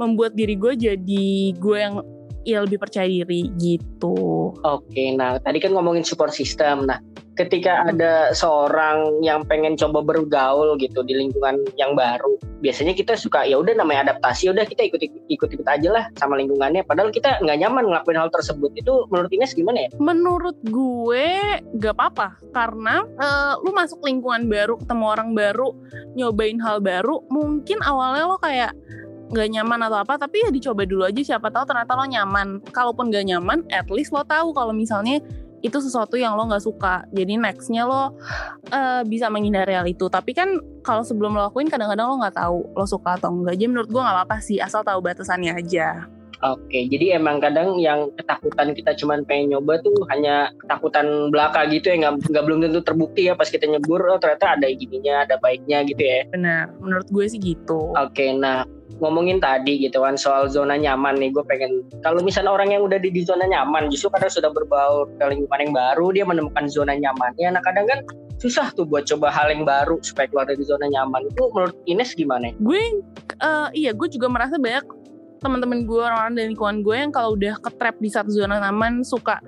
membuat 0.00 0.32
diri 0.36 0.56
gue 0.56 0.72
jadi 0.72 1.28
gue 1.56 1.78
yang 1.80 2.00
ya 2.44 2.62
lebih 2.62 2.78
percaya 2.78 3.08
diri 3.08 3.50
gitu. 3.56 4.52
Oke, 4.62 5.16
nah 5.16 5.40
tadi 5.40 5.58
kan 5.58 5.72
ngomongin 5.72 6.04
support 6.04 6.30
system. 6.30 6.84
Nah, 6.84 7.00
ketika 7.34 7.88
ada 7.88 8.30
seorang 8.30 9.20
yang 9.24 9.42
pengen 9.48 9.74
coba 9.74 10.04
bergaul 10.04 10.78
gitu 10.78 11.02
di 11.02 11.18
lingkungan 11.18 11.64
yang 11.74 11.98
baru, 11.98 12.38
biasanya 12.62 12.94
kita 12.94 13.18
suka 13.18 13.42
ya 13.48 13.58
udah 13.58 13.74
namanya 13.74 14.12
adaptasi, 14.12 14.52
udah 14.52 14.62
kita 14.68 14.86
ikut 14.86 15.00
ikut 15.28 15.48
ikut 15.50 15.66
aja 15.66 15.88
lah 15.90 16.04
sama 16.20 16.38
lingkungannya. 16.38 16.86
Padahal 16.86 17.10
kita 17.10 17.42
nggak 17.42 17.58
nyaman 17.64 17.90
ngelakuin 17.90 18.20
hal 18.20 18.30
tersebut. 18.30 18.70
Itu 18.78 19.08
menurut 19.10 19.32
Ines 19.34 19.56
gimana 19.56 19.88
ya? 19.88 19.90
Menurut 19.98 20.56
gue 20.68 21.26
gak 21.80 21.94
apa-apa 21.98 22.38
karena 22.54 23.02
uh, 23.18 23.58
lu 23.64 23.74
masuk 23.74 24.04
lingkungan 24.06 24.46
baru, 24.46 24.78
ketemu 24.78 25.04
orang 25.04 25.30
baru, 25.34 25.68
nyobain 26.14 26.60
hal 26.62 26.78
baru, 26.78 27.24
mungkin 27.32 27.82
awalnya 27.82 28.24
lo 28.30 28.38
kayak 28.38 28.72
nggak 29.34 29.50
nyaman 29.50 29.80
atau 29.90 29.98
apa 29.98 30.14
tapi 30.14 30.46
ya 30.46 30.54
dicoba 30.54 30.86
dulu 30.86 31.02
aja 31.02 31.34
siapa 31.34 31.50
tahu 31.50 31.66
ternyata 31.66 31.98
lo 31.98 32.06
nyaman. 32.06 32.62
Kalaupun 32.70 33.10
gak 33.10 33.26
nyaman 33.26 33.66
at 33.74 33.90
least 33.90 34.14
lo 34.14 34.22
tahu 34.22 34.54
kalau 34.54 34.70
misalnya 34.70 35.18
itu 35.64 35.80
sesuatu 35.80 36.20
yang 36.20 36.36
lo 36.36 36.44
nggak 36.44 36.62
suka. 36.62 37.08
Jadi 37.10 37.40
nextnya 37.40 37.88
lo 37.88 38.12
uh, 38.70 39.02
bisa 39.08 39.32
menghindari 39.32 39.72
hal 39.72 39.88
itu. 39.88 40.06
Tapi 40.12 40.36
kan 40.36 40.60
kalau 40.84 41.00
sebelum 41.00 41.32
lo 41.32 41.48
lakuin 41.48 41.72
kadang-kadang 41.72 42.06
lo 42.06 42.20
nggak 42.20 42.36
tahu 42.36 42.68
lo 42.76 42.84
suka 42.84 43.16
atau 43.16 43.32
enggak 43.32 43.56
jadi 43.56 43.72
menurut 43.72 43.88
gue 43.88 44.02
nggak 44.04 44.16
apa-apa 44.20 44.36
sih 44.44 44.60
asal 44.60 44.84
tahu 44.84 45.00
batasannya 45.00 45.56
aja. 45.56 46.06
Oke, 46.44 46.84
jadi 46.92 47.16
emang 47.16 47.40
kadang 47.40 47.80
yang 47.80 48.12
ketakutan 48.20 48.76
kita 48.76 48.92
cuman 49.00 49.24
pengen 49.24 49.56
nyoba 49.56 49.80
tuh 49.80 49.96
hanya 50.12 50.52
ketakutan 50.60 51.32
belaka 51.32 51.64
gitu 51.72 51.88
ya, 51.88 51.96
nggak 52.04 52.28
nggak 52.28 52.44
belum 52.44 52.58
tentu 52.60 52.80
terbukti 52.84 53.32
ya 53.32 53.32
pas 53.32 53.48
kita 53.48 53.64
nyebur, 53.64 54.04
oh 54.12 54.20
ternyata 54.20 54.60
ada 54.60 54.68
gininya, 54.68 55.24
ada 55.24 55.40
baiknya 55.40 55.88
gitu 55.88 56.04
ya. 56.04 56.28
Benar, 56.28 56.76
menurut 56.84 57.08
gue 57.08 57.24
sih 57.32 57.40
gitu. 57.40 57.96
Oke, 57.96 58.36
nah 58.36 58.68
ngomongin 59.02 59.42
tadi 59.42 59.82
gitu 59.82 60.02
kan 60.02 60.14
soal 60.14 60.46
zona 60.46 60.78
nyaman 60.78 61.18
nih, 61.18 61.34
gue 61.34 61.44
pengen 61.46 61.82
kalau 62.02 62.22
misalnya 62.22 62.54
orang 62.54 62.70
yang 62.70 62.82
udah 62.86 62.98
di, 62.98 63.10
di 63.10 63.26
zona 63.26 63.46
nyaman, 63.46 63.90
justru 63.90 64.10
kadang 64.14 64.30
sudah 64.30 64.50
berbaur 64.54 65.10
ke 65.18 65.24
lingkungan 65.30 65.60
yang 65.70 65.74
baru, 65.74 66.06
dia 66.14 66.24
menemukan 66.26 66.64
zona 66.70 66.94
nyamannya. 66.94 67.48
Nah 67.58 67.62
kadang 67.62 67.86
kan 67.90 68.00
susah 68.38 68.70
tuh 68.74 68.86
buat 68.86 69.06
coba 69.06 69.30
hal 69.30 69.50
yang 69.50 69.64
baru 69.66 69.98
supaya 70.02 70.30
keluar 70.30 70.46
dari 70.46 70.62
zona 70.62 70.86
nyaman. 70.86 71.26
Itu 71.30 71.50
menurut 71.54 71.76
Ines 71.86 72.14
gimana? 72.14 72.54
Gue, 72.62 72.82
uh, 73.42 73.68
iya, 73.74 73.90
gue 73.94 74.08
juga 74.10 74.30
merasa 74.30 74.58
banyak 74.58 74.84
teman-teman 75.44 75.84
gue 75.84 76.00
orang-orang 76.00 76.34
dari 76.40 76.46
lingkungan 76.56 76.80
gue 76.80 76.96
yang 76.96 77.12
kalau 77.12 77.36
udah 77.36 77.60
ketrap 77.60 78.00
di 78.00 78.08
satu 78.08 78.32
zona 78.32 78.64
nyaman 78.64 79.04
suka 79.04 79.44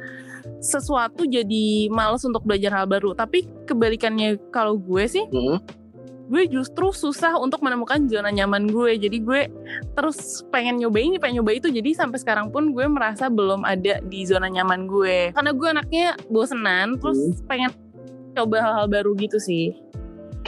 sesuatu 0.61 1.25
jadi 1.25 1.89
males 1.89 2.21
untuk 2.29 2.45
belajar 2.45 2.69
hal 2.77 2.87
baru 2.87 3.17
tapi 3.17 3.49
kebalikannya 3.65 4.37
kalau 4.53 4.77
gue 4.77 5.05
sih 5.09 5.25
hmm. 5.25 5.57
Gue 6.27 6.43
justru 6.51 6.91
susah 6.91 7.39
untuk 7.39 7.63
menemukan 7.63 8.07
zona 8.11 8.35
nyaman 8.35 8.67
gue. 8.67 8.99
Jadi 8.99 9.19
gue 9.23 9.41
terus 9.95 10.43
pengen 10.51 10.83
nyoba 10.83 10.99
ini 10.99 11.17
pengen 11.23 11.43
nyoba 11.43 11.53
itu. 11.55 11.69
Jadi 11.71 11.95
sampai 11.95 12.19
sekarang 12.19 12.51
pun 12.51 12.75
gue 12.75 12.87
merasa 12.91 13.31
belum 13.31 13.63
ada 13.63 14.03
di 14.03 14.27
zona 14.27 14.51
nyaman 14.51 14.91
gue. 14.91 15.31
Karena 15.35 15.53
gue 15.55 15.69
anaknya 15.71 16.07
bosenan 16.27 16.99
terus 16.99 17.19
hmm. 17.19 17.47
pengen 17.47 17.71
coba 18.37 18.61
hal-hal 18.61 18.87
baru 18.93 19.17
gitu 19.17 19.41
sih 19.41 19.73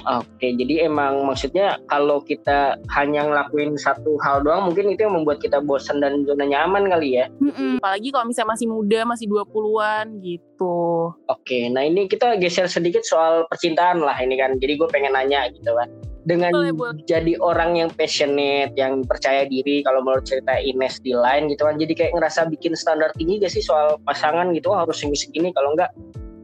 Oke, 0.07 0.55
jadi 0.55 0.87
emang 0.87 1.27
maksudnya 1.27 1.81
kalau 1.91 2.23
kita 2.23 2.79
hanya 2.95 3.27
ngelakuin 3.27 3.75
satu 3.75 4.15
hal 4.23 4.47
doang 4.47 4.71
mungkin 4.71 4.95
itu 4.95 5.07
yang 5.07 5.17
membuat 5.19 5.43
kita 5.43 5.59
bosan 5.59 5.99
dan 5.99 6.23
zona 6.29 6.47
nyaman 6.47 6.87
kali 6.87 7.19
ya. 7.19 7.27
Mm-mm, 7.43 7.83
apalagi 7.83 8.09
kalau 8.15 8.27
misalnya 8.31 8.55
masih 8.55 8.67
muda, 8.71 9.01
masih 9.09 9.27
20-an 9.27 10.07
gitu. 10.23 10.79
Oke, 11.27 11.71
nah 11.73 11.83
ini 11.83 12.07
kita 12.07 12.39
geser 12.39 12.71
sedikit 12.71 13.03
soal 13.03 13.49
percintaan 13.51 14.03
lah 14.03 14.17
ini 14.23 14.39
kan. 14.39 14.57
Jadi 14.59 14.79
gue 14.79 14.89
pengen 14.91 15.15
nanya 15.15 15.51
gitu 15.51 15.75
kan. 15.75 15.91
Dengan 16.29 16.53
boleh, 16.53 16.77
boleh. 16.77 17.01
jadi 17.09 17.41
orang 17.41 17.81
yang 17.81 17.89
passionate, 17.97 18.77
yang 18.77 19.01
percaya 19.09 19.49
diri 19.49 19.81
kalau 19.81 20.05
menurut 20.05 20.29
cerita 20.29 20.61
Ines 20.61 21.01
di 21.01 21.17
line 21.17 21.49
gitu 21.49 21.65
kan. 21.65 21.81
Jadi 21.81 21.93
kayak 21.97 22.13
ngerasa 22.21 22.53
bikin 22.53 22.77
standar 22.77 23.09
tinggi 23.17 23.41
gak 23.41 23.49
sih 23.49 23.65
soal 23.65 23.97
pasangan 24.05 24.53
gitu 24.53 24.77
harus 24.77 25.01
segini-segini 25.01 25.57
kalau 25.57 25.73
enggak 25.73 25.89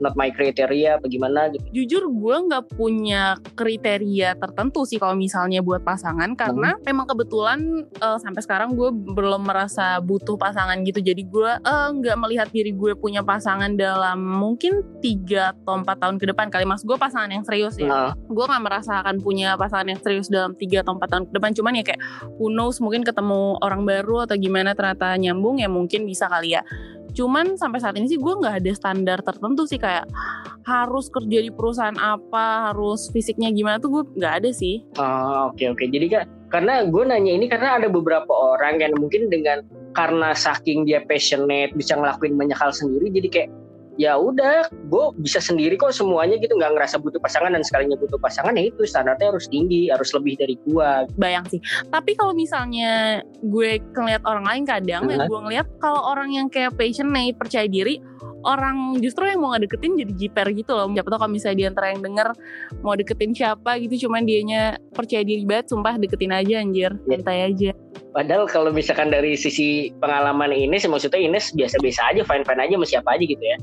not 0.04 0.12
my 0.20 0.28
kriteria 0.28 1.00
bagaimana 1.00 1.48
gitu. 1.48 1.64
Jujur 1.72 2.12
gue 2.12 2.36
nggak 2.52 2.76
punya 2.76 3.40
kriteria 3.56 4.36
tertentu 4.36 4.84
sih 4.84 5.00
kalau 5.00 5.16
misalnya 5.16 5.64
buat 5.64 5.80
pasangan 5.80 6.36
karena 6.36 6.76
hmm. 6.76 6.84
memang 6.84 7.06
kebetulan 7.08 7.58
uh, 8.04 8.20
sampai 8.20 8.44
sekarang 8.44 8.76
gue 8.76 8.92
belum 8.92 9.48
merasa 9.48 9.96
butuh 10.04 10.36
pasangan 10.36 10.76
gitu. 10.84 11.00
Jadi 11.00 11.24
gue 11.24 11.52
uh, 11.64 11.88
nggak 11.88 12.16
melihat 12.20 12.48
diri 12.52 12.76
gue 12.76 12.92
punya 12.92 13.24
pasangan 13.24 13.72
dalam 13.72 14.20
mungkin 14.20 14.84
tiga 15.00 15.56
atau 15.56 15.80
empat 15.80 15.96
tahun 15.96 16.20
ke 16.20 16.28
depan 16.36 16.52
kali. 16.52 16.68
Mas 16.68 16.84
gue 16.84 16.96
pasangan 17.00 17.32
yang 17.32 17.48
serius 17.48 17.80
ya. 17.80 17.88
Nah. 17.88 18.12
gue 18.14 18.44
nggak 18.44 18.62
merasa 18.62 19.00
akan 19.00 19.24
punya 19.24 19.56
pasangan 19.56 19.88
yang 19.88 20.00
serius 20.04 20.28
dalam 20.28 20.52
tiga 20.58 20.84
atau 20.84 21.00
empat 21.00 21.08
tahun 21.08 21.24
ke 21.30 21.32
depan. 21.40 21.50
Cuman 21.56 21.72
ya 21.80 21.84
kayak 21.86 22.00
who 22.36 22.52
knows 22.52 22.82
mungkin 22.84 23.00
ketemu 23.00 23.56
orang 23.64 23.88
baru 23.88 24.28
atau 24.28 24.36
gimana 24.36 24.76
ternyata 24.76 25.16
nyambung 25.16 25.62
ya 25.62 25.70
mungkin 25.70 26.04
bisa 26.04 26.28
kali 26.28 26.58
ya 26.58 26.62
Cuman 27.14 27.54
sampai 27.54 27.78
saat 27.78 27.94
ini 27.94 28.10
sih 28.10 28.18
gue 28.18 28.34
nggak 28.34 28.60
ada 28.60 28.72
standar 28.74 29.18
tertentu 29.22 29.64
sih 29.64 29.78
kayak 29.78 30.10
harus 30.66 31.06
kerja 31.08 31.38
di 31.44 31.50
perusahaan 31.54 31.96
apa, 31.96 32.72
harus 32.72 33.08
fisiknya 33.14 33.54
gimana 33.54 33.78
tuh 33.78 34.00
gue 34.00 34.02
nggak 34.18 34.34
ada 34.44 34.50
sih. 34.50 34.82
Oh 34.98 35.54
oke 35.54 35.56
okay, 35.56 35.66
oke. 35.70 35.78
Okay. 35.78 35.88
Jadi 35.94 36.06
kan 36.10 36.26
karena 36.50 36.86
gue 36.86 37.02
nanya 37.02 37.32
ini 37.34 37.46
karena 37.50 37.78
ada 37.78 37.88
beberapa 37.90 38.30
orang 38.30 38.78
yang 38.78 38.94
mungkin 38.98 39.26
dengan 39.26 39.62
karena 39.94 40.34
saking 40.34 40.86
dia 40.86 41.02
passionate 41.06 41.74
bisa 41.74 41.94
ngelakuin 41.94 42.34
banyak 42.34 42.58
hal 42.58 42.74
sendiri 42.74 43.10
jadi 43.14 43.28
kayak 43.30 43.50
ya 43.94 44.18
udah 44.18 44.66
gue 44.90 45.04
bisa 45.22 45.38
sendiri 45.38 45.78
kok 45.78 45.94
semuanya 45.94 46.34
gitu 46.42 46.58
nggak 46.58 46.74
ngerasa 46.74 46.98
butuh 46.98 47.22
pasangan 47.22 47.54
dan 47.54 47.62
sekalinya 47.62 47.94
butuh 47.94 48.18
pasangan 48.18 48.54
ya 48.58 48.70
itu 48.70 48.82
standarnya 48.82 49.30
harus 49.30 49.46
tinggi 49.46 49.86
harus 49.90 50.10
lebih 50.10 50.34
dari 50.38 50.58
gue 50.66 50.90
bayang 51.14 51.46
sih. 51.46 51.62
Tapi 51.94 52.18
kalau 52.18 52.34
misalnya 52.34 53.22
gue 53.42 53.78
ngeliat 53.94 54.22
orang 54.26 54.44
lain 54.44 54.64
kadang 54.66 55.06
uh 55.06 55.14
-huh. 55.14 55.18
ya 55.22 55.30
gue 55.30 55.40
ngeliat 55.46 55.66
kalau 55.78 56.00
orang 56.10 56.34
yang 56.34 56.46
kayak 56.50 56.74
passionate 56.74 57.38
percaya 57.38 57.70
diri 57.70 58.02
orang 58.44 59.00
justru 59.00 59.24
yang 59.24 59.40
mau 59.40 59.56
ngedeketin 59.56 59.96
jadi 59.96 60.12
jiper 60.12 60.46
gitu 60.52 60.76
loh. 60.76 60.90
Siapa 60.92 61.08
tau 61.08 61.18
kalau 61.24 61.32
misalnya 61.32 61.56
di 61.56 61.66
antara 61.70 61.86
yang 61.96 62.02
denger 62.04 62.28
mau 62.84 62.92
deketin 62.92 63.32
siapa 63.32 63.80
gitu 63.80 64.06
cuman 64.06 64.28
dianya 64.28 64.76
percaya 64.92 65.24
diri 65.24 65.48
banget 65.48 65.72
sumpah 65.72 65.96
deketin 65.96 66.34
aja 66.34 66.60
anjir. 66.60 66.92
Iya. 67.08 67.16
santai 67.16 67.40
aja. 67.48 67.70
Padahal 68.14 68.46
kalau 68.46 68.70
misalkan 68.70 69.10
dari 69.10 69.34
sisi 69.34 69.90
pengalaman 69.98 70.54
ini, 70.54 70.78
maksudnya 70.86 71.18
Ines 71.18 71.50
biasa-biasa 71.50 72.14
aja, 72.14 72.22
fine-fine 72.22 72.62
aja 72.62 72.74
sama 72.78 72.86
siapa 72.86 73.08
aja 73.18 73.24
gitu 73.26 73.42
ya 73.42 73.58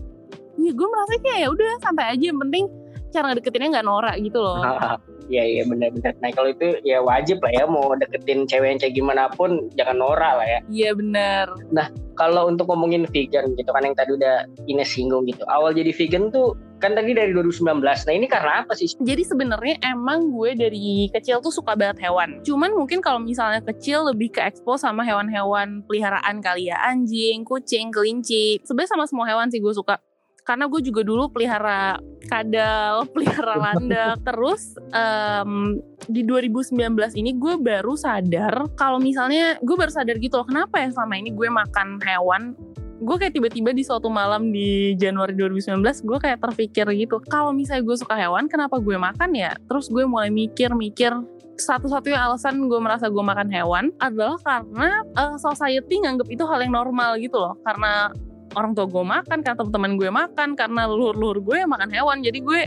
iya 0.61 0.71
gue 0.71 0.87
merasa 0.87 1.13
kayak 1.19 1.39
ya 1.41 1.47
udah 1.49 1.69
santai 1.81 2.05
aja 2.13 2.25
yang 2.29 2.39
penting 2.39 2.65
cara 3.11 3.25
ngedeketinnya 3.33 3.69
nggak 3.79 3.87
norak 3.87 4.15
gitu 4.21 4.39
loh 4.39 4.61
Iya 5.31 5.43
iya 5.47 5.63
benar-benar. 5.63 6.13
Nah 6.19 6.29
kalau 6.35 6.51
itu 6.51 6.75
ya 6.83 6.99
wajib 6.99 7.39
lah 7.39 7.51
ya 7.55 7.63
mau 7.63 7.95
deketin 7.95 8.43
cewek 8.43 8.67
yang 8.75 8.79
kayak 8.83 8.95
gimana 8.99 9.23
pun 9.31 9.71
jangan 9.79 10.03
norak 10.03 10.43
lah 10.43 10.47
ya. 10.47 10.59
Iya 10.67 10.91
benar. 10.91 11.45
Nah 11.71 11.87
kalau 12.19 12.51
untuk 12.51 12.67
ngomongin 12.67 13.07
vegan 13.07 13.55
gitu 13.55 13.71
kan 13.71 13.87
yang 13.87 13.95
tadi 13.95 14.11
udah 14.19 14.43
Ines 14.67 14.91
singgung 14.91 15.23
gitu. 15.31 15.47
Awal 15.47 15.71
jadi 15.71 15.95
vegan 15.95 16.35
tuh 16.35 16.59
kan 16.83 16.99
tadi 16.99 17.15
dari 17.15 17.31
2019. 17.31 17.79
Nah 17.79 18.13
ini 18.13 18.27
karena 18.27 18.67
apa 18.67 18.75
sih? 18.75 18.91
Jadi 18.99 19.23
sebenarnya 19.23 19.79
emang 19.87 20.35
gue 20.35 20.51
dari 20.51 21.07
kecil 21.15 21.39
tuh 21.39 21.55
suka 21.55 21.79
banget 21.79 22.03
hewan. 22.03 22.43
Cuman 22.43 22.75
mungkin 22.75 22.99
kalau 22.99 23.23
misalnya 23.23 23.63
kecil 23.63 24.11
lebih 24.11 24.35
ke 24.35 24.43
expose 24.43 24.83
sama 24.83 25.07
hewan-hewan 25.07 25.87
peliharaan 25.87 26.43
kali 26.43 26.67
ya. 26.67 26.81
Anjing, 26.83 27.47
kucing, 27.47 27.87
kelinci. 27.95 28.59
Sebenarnya 28.67 28.99
sama 28.99 29.05
semua 29.07 29.25
hewan 29.31 29.47
sih 29.47 29.63
gue 29.63 29.71
suka 29.71 29.95
karena 30.41 30.65
gue 30.65 30.81
juga 30.81 31.01
dulu 31.05 31.29
pelihara 31.29 32.01
kadal, 32.25 33.05
pelihara 33.13 33.55
landak. 33.57 34.17
Terus 34.25 34.73
um, 34.93 35.77
di 36.09 36.25
2019 36.25 36.77
ini 37.17 37.37
gue 37.37 37.55
baru 37.61 37.93
sadar 37.93 38.73
kalau 38.73 38.97
misalnya 38.97 39.61
gue 39.61 39.75
baru 39.77 39.93
sadar 39.93 40.17
gitu 40.17 40.41
loh 40.41 40.47
kenapa 40.47 40.81
ya 40.81 40.89
selama 40.89 41.15
ini 41.17 41.29
gue 41.33 41.47
makan 41.49 42.01
hewan? 42.01 42.57
Gue 43.01 43.17
kayak 43.17 43.33
tiba-tiba 43.33 43.73
di 43.73 43.81
suatu 43.81 44.13
malam 44.13 44.53
di 44.53 44.93
Januari 44.93 45.33
2019 45.33 45.81
gue 45.81 46.17
kayak 46.21 46.37
terpikir 46.37 46.85
gitu 46.93 47.17
kalau 47.25 47.49
misalnya 47.49 47.81
gue 47.81 47.97
suka 47.97 48.13
hewan 48.13 48.45
kenapa 48.45 48.77
gue 48.77 48.97
makan 48.97 49.33
ya? 49.33 49.57
Terus 49.69 49.89
gue 49.89 50.05
mulai 50.05 50.29
mikir-mikir 50.29 51.13
satu-satunya 51.61 52.17
alasan 52.17 52.65
gue 52.65 52.79
merasa 52.81 53.05
gue 53.09 53.21
makan 53.21 53.49
hewan 53.53 53.93
adalah 54.01 54.37
karena 54.41 55.05
uh, 55.13 55.37
society 55.37 56.01
nganggap 56.01 56.25
itu 56.29 56.41
hal 56.45 56.61
yang 56.61 56.73
normal 56.73 57.17
gitu 57.21 57.37
loh. 57.37 57.53
Karena 57.61 58.09
orang 58.55 58.71
tua 58.75 58.87
gue 58.87 59.03
makan 59.03 59.37
karena 59.41 59.57
teman-teman 59.57 59.91
gue 59.97 60.09
makan 60.09 60.49
karena 60.55 60.81
luhur-luhur 60.89 61.39
gue 61.43 61.57
yang 61.63 61.71
makan 61.71 61.89
hewan. 61.91 62.17
Jadi 62.23 62.39
gue 62.43 62.61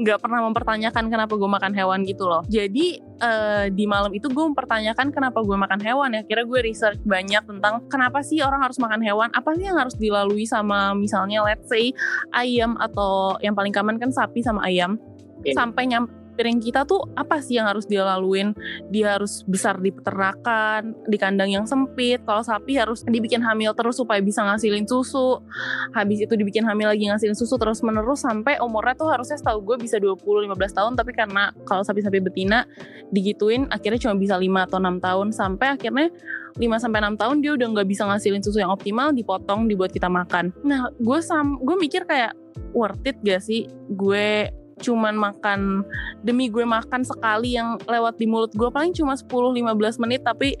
nggak 0.00 0.18
pernah 0.20 0.40
mempertanyakan 0.48 1.12
kenapa 1.12 1.36
gue 1.36 1.50
makan 1.50 1.72
hewan 1.76 2.00
gitu 2.08 2.24
loh. 2.24 2.40
Jadi 2.48 3.00
uh, 3.20 3.68
di 3.68 3.84
malam 3.84 4.12
itu 4.16 4.32
gue 4.32 4.44
mempertanyakan 4.52 5.12
kenapa 5.12 5.44
gue 5.44 5.56
makan 5.56 5.80
hewan. 5.80 6.16
Ya 6.16 6.22
kira 6.24 6.44
gue 6.48 6.60
research 6.64 7.00
banyak 7.04 7.44
tentang 7.44 7.84
kenapa 7.88 8.24
sih 8.24 8.40
orang 8.40 8.64
harus 8.64 8.80
makan 8.80 9.00
hewan. 9.04 9.28
Apa 9.36 9.52
sih 9.56 9.68
yang 9.68 9.76
harus 9.76 9.96
dilalui 9.96 10.48
sama 10.48 10.96
misalnya 10.96 11.44
let's 11.44 11.68
say 11.68 11.92
ayam 12.32 12.80
atau 12.80 13.36
yang 13.44 13.52
paling 13.52 13.72
common 13.72 14.00
kan 14.00 14.08
sapi 14.12 14.40
sama 14.40 14.64
ayam. 14.64 14.96
Yeah. 15.40 15.56
sampai 15.56 15.88
nyampe 15.88 16.19
piring 16.40 16.56
kita 16.56 16.88
tuh 16.88 17.04
apa 17.12 17.44
sih 17.44 17.60
yang 17.60 17.68
harus 17.68 17.84
dia 17.84 18.00
laluin? 18.00 18.56
Dia 18.88 19.20
harus 19.20 19.44
besar 19.44 19.76
di 19.76 19.92
peternakan 19.92 20.96
di 21.04 21.20
kandang 21.20 21.52
yang 21.52 21.68
sempit 21.68 22.24
kalau 22.24 22.40
sapi 22.40 22.80
harus 22.80 23.04
dibikin 23.04 23.44
hamil 23.44 23.76
terus 23.76 24.00
supaya 24.00 24.24
bisa 24.24 24.40
ngasilin 24.40 24.88
susu. 24.88 25.44
Habis 25.92 26.24
itu 26.24 26.32
dibikin 26.40 26.64
hamil 26.64 26.88
lagi 26.88 27.04
ngasilin 27.04 27.36
susu 27.36 27.60
terus 27.60 27.84
menerus 27.84 28.24
sampai 28.24 28.56
umurnya 28.56 28.96
tuh 28.96 29.12
harusnya 29.12 29.36
setahu 29.36 29.60
gue 29.68 29.84
bisa 29.84 30.00
20-15 30.00 30.56
tahun 30.56 30.92
tapi 30.96 31.12
karena 31.12 31.52
kalau 31.68 31.84
sapi-sapi 31.84 32.24
betina 32.24 32.64
digituin 33.12 33.68
akhirnya 33.68 34.00
cuma 34.00 34.16
bisa 34.16 34.40
5 34.40 34.48
atau 34.64 34.80
6 34.80 34.96
tahun. 35.04 35.26
Sampai 35.36 35.76
akhirnya 35.76 36.08
5 36.56 36.64
sampai 36.80 36.98
6 37.04 37.20
tahun 37.20 37.36
dia 37.44 37.52
udah 37.52 37.66
nggak 37.76 37.88
bisa 37.92 38.08
ngasilin 38.08 38.40
susu 38.40 38.64
yang 38.64 38.72
optimal 38.72 39.12
dipotong 39.12 39.68
dibuat 39.68 39.92
kita 39.92 40.08
makan. 40.08 40.56
Nah, 40.64 40.88
gue 40.96 41.20
sam 41.20 41.60
gue 41.60 41.76
mikir 41.76 42.08
kayak 42.08 42.32
worth 42.74 43.02
it 43.06 43.18
gak 43.22 43.42
sih 43.42 43.66
gue 43.90 44.50
cuman 44.80 45.14
makan 45.14 45.84
demi 46.24 46.48
gue 46.48 46.64
makan 46.64 47.04
sekali 47.04 47.54
yang 47.54 47.76
lewat 47.84 48.16
di 48.16 48.26
mulut 48.26 48.52
gue 48.56 48.68
paling 48.72 48.96
cuma 48.96 49.14
10-15 49.14 50.02
menit 50.02 50.24
tapi 50.24 50.56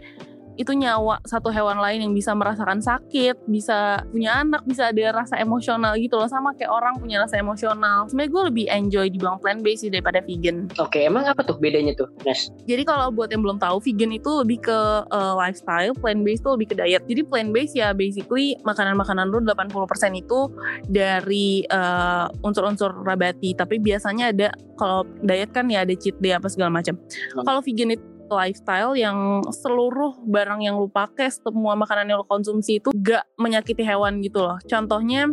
itu 0.60 0.76
nyawa 0.76 1.24
satu 1.24 1.48
hewan 1.48 1.80
lain 1.80 2.04
yang 2.04 2.12
bisa 2.12 2.36
merasakan 2.36 2.84
sakit, 2.84 3.48
bisa 3.48 4.04
punya 4.12 4.44
anak, 4.44 4.60
bisa 4.68 4.92
ada 4.92 5.24
rasa 5.24 5.40
emosional 5.40 5.96
gitu 5.96 6.20
loh 6.20 6.28
sama 6.28 6.52
kayak 6.52 6.68
orang 6.68 7.00
punya 7.00 7.24
rasa 7.24 7.40
emosional. 7.40 8.04
Sebenarnya 8.12 8.30
gue 8.36 8.42
lebih 8.52 8.66
enjoy 8.68 9.06
di 9.08 9.16
bawang 9.16 9.40
plant 9.40 9.64
based 9.64 9.88
sih 9.88 9.88
daripada 9.88 10.20
vegan. 10.20 10.68
Oke, 10.76 11.08
emang 11.08 11.24
apa 11.24 11.40
tuh 11.40 11.56
bedanya 11.56 11.96
tuh, 11.96 12.12
Nes? 12.28 12.52
Jadi 12.68 12.84
kalau 12.84 13.08
buat 13.08 13.32
yang 13.32 13.40
belum 13.40 13.56
tahu, 13.56 13.80
vegan 13.80 14.12
itu 14.12 14.28
lebih 14.44 14.68
ke 14.68 14.78
uh, 15.08 15.34
lifestyle, 15.40 15.96
plant 15.96 16.20
based 16.20 16.44
itu 16.44 16.50
lebih 16.52 16.68
ke 16.68 16.74
diet. 16.76 17.02
Jadi 17.08 17.20
plant 17.24 17.50
based 17.56 17.72
ya 17.72 17.96
basically 17.96 18.52
makanan-makanan 18.68 19.32
lu 19.32 19.40
80% 19.40 19.72
itu 20.12 20.52
dari 20.84 21.64
uh, 21.72 22.28
unsur-unsur 22.44 23.00
nabati, 23.00 23.56
tapi 23.56 23.80
biasanya 23.80 24.28
ada 24.28 24.52
kalau 24.76 25.08
diet 25.24 25.48
kan 25.56 25.64
ya 25.72 25.88
ada 25.88 25.96
cheat 25.96 26.20
day 26.20 26.36
apa 26.36 26.52
segala 26.52 26.68
macam. 26.68 27.00
Hmm. 27.00 27.44
Kalau 27.48 27.60
vegan 27.64 27.96
itu 27.96 28.04
lifestyle 28.32 28.94
yang 28.94 29.42
seluruh 29.50 30.18
barang 30.26 30.62
yang 30.62 30.78
lu 30.78 30.86
pakai, 30.86 31.30
semua 31.30 31.74
makanan 31.74 32.08
yang 32.08 32.18
lu 32.22 32.26
konsumsi 32.26 32.78
itu 32.78 32.94
gak 32.94 33.26
menyakiti 33.36 33.82
hewan 33.82 34.22
gitu 34.22 34.42
loh. 34.42 34.58
Contohnya, 34.66 35.28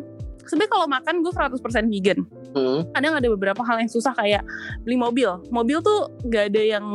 sebenarnya 0.48 0.72
kalau 0.72 0.88
makan 0.88 1.16
gue 1.22 1.34
100% 1.36 1.92
vegan. 1.92 2.20
Hmm. 2.56 2.82
Kadang 2.96 3.14
ada 3.20 3.28
beberapa 3.28 3.62
hal 3.62 3.84
yang 3.84 3.92
susah 3.92 4.16
kayak 4.16 4.42
beli 4.82 4.98
mobil. 4.98 5.44
Mobil 5.52 5.84
tuh 5.84 6.10
gak 6.32 6.56
ada 6.56 6.62
yang 6.64 6.86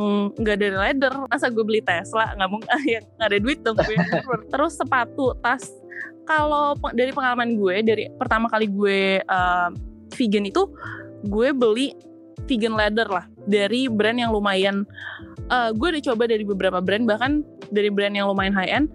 gak 0.41 0.57
ada 0.59 0.67
leather. 0.89 1.13
Masa 1.29 1.53
gue 1.53 1.63
beli 1.63 1.79
Tesla 1.85 2.33
nggak 2.33 2.49
mungkin 2.49 2.69
ya 2.97 2.99
nggak 3.21 3.29
ada 3.29 3.39
duit 3.39 3.59
dong 3.61 3.77
gue. 3.77 3.97
Terus 4.53 4.73
sepatu, 4.75 5.37
tas. 5.39 5.63
Kalau 6.23 6.75
dari 6.95 7.11
pengalaman 7.11 7.55
gue 7.55 7.75
dari 7.83 8.03
pertama 8.15 8.47
kali 8.49 8.67
gue 8.71 9.21
uh, 9.27 9.69
vegan 10.15 10.47
itu 10.47 10.71
gue 11.23 11.49
beli 11.51 11.95
vegan 12.47 12.75
leather 12.75 13.07
lah 13.07 13.25
dari 13.49 13.91
brand 13.91 14.17
yang 14.19 14.31
lumayan 14.31 14.87
uh, 15.51 15.69
gue 15.75 15.87
udah 15.97 16.03
coba 16.13 16.23
dari 16.29 16.43
beberapa 16.47 16.79
brand 16.79 17.03
bahkan 17.03 17.43
dari 17.73 17.91
brand 17.91 18.15
yang 18.15 18.29
lumayan 18.31 18.55
high 18.55 18.71
end 18.71 18.87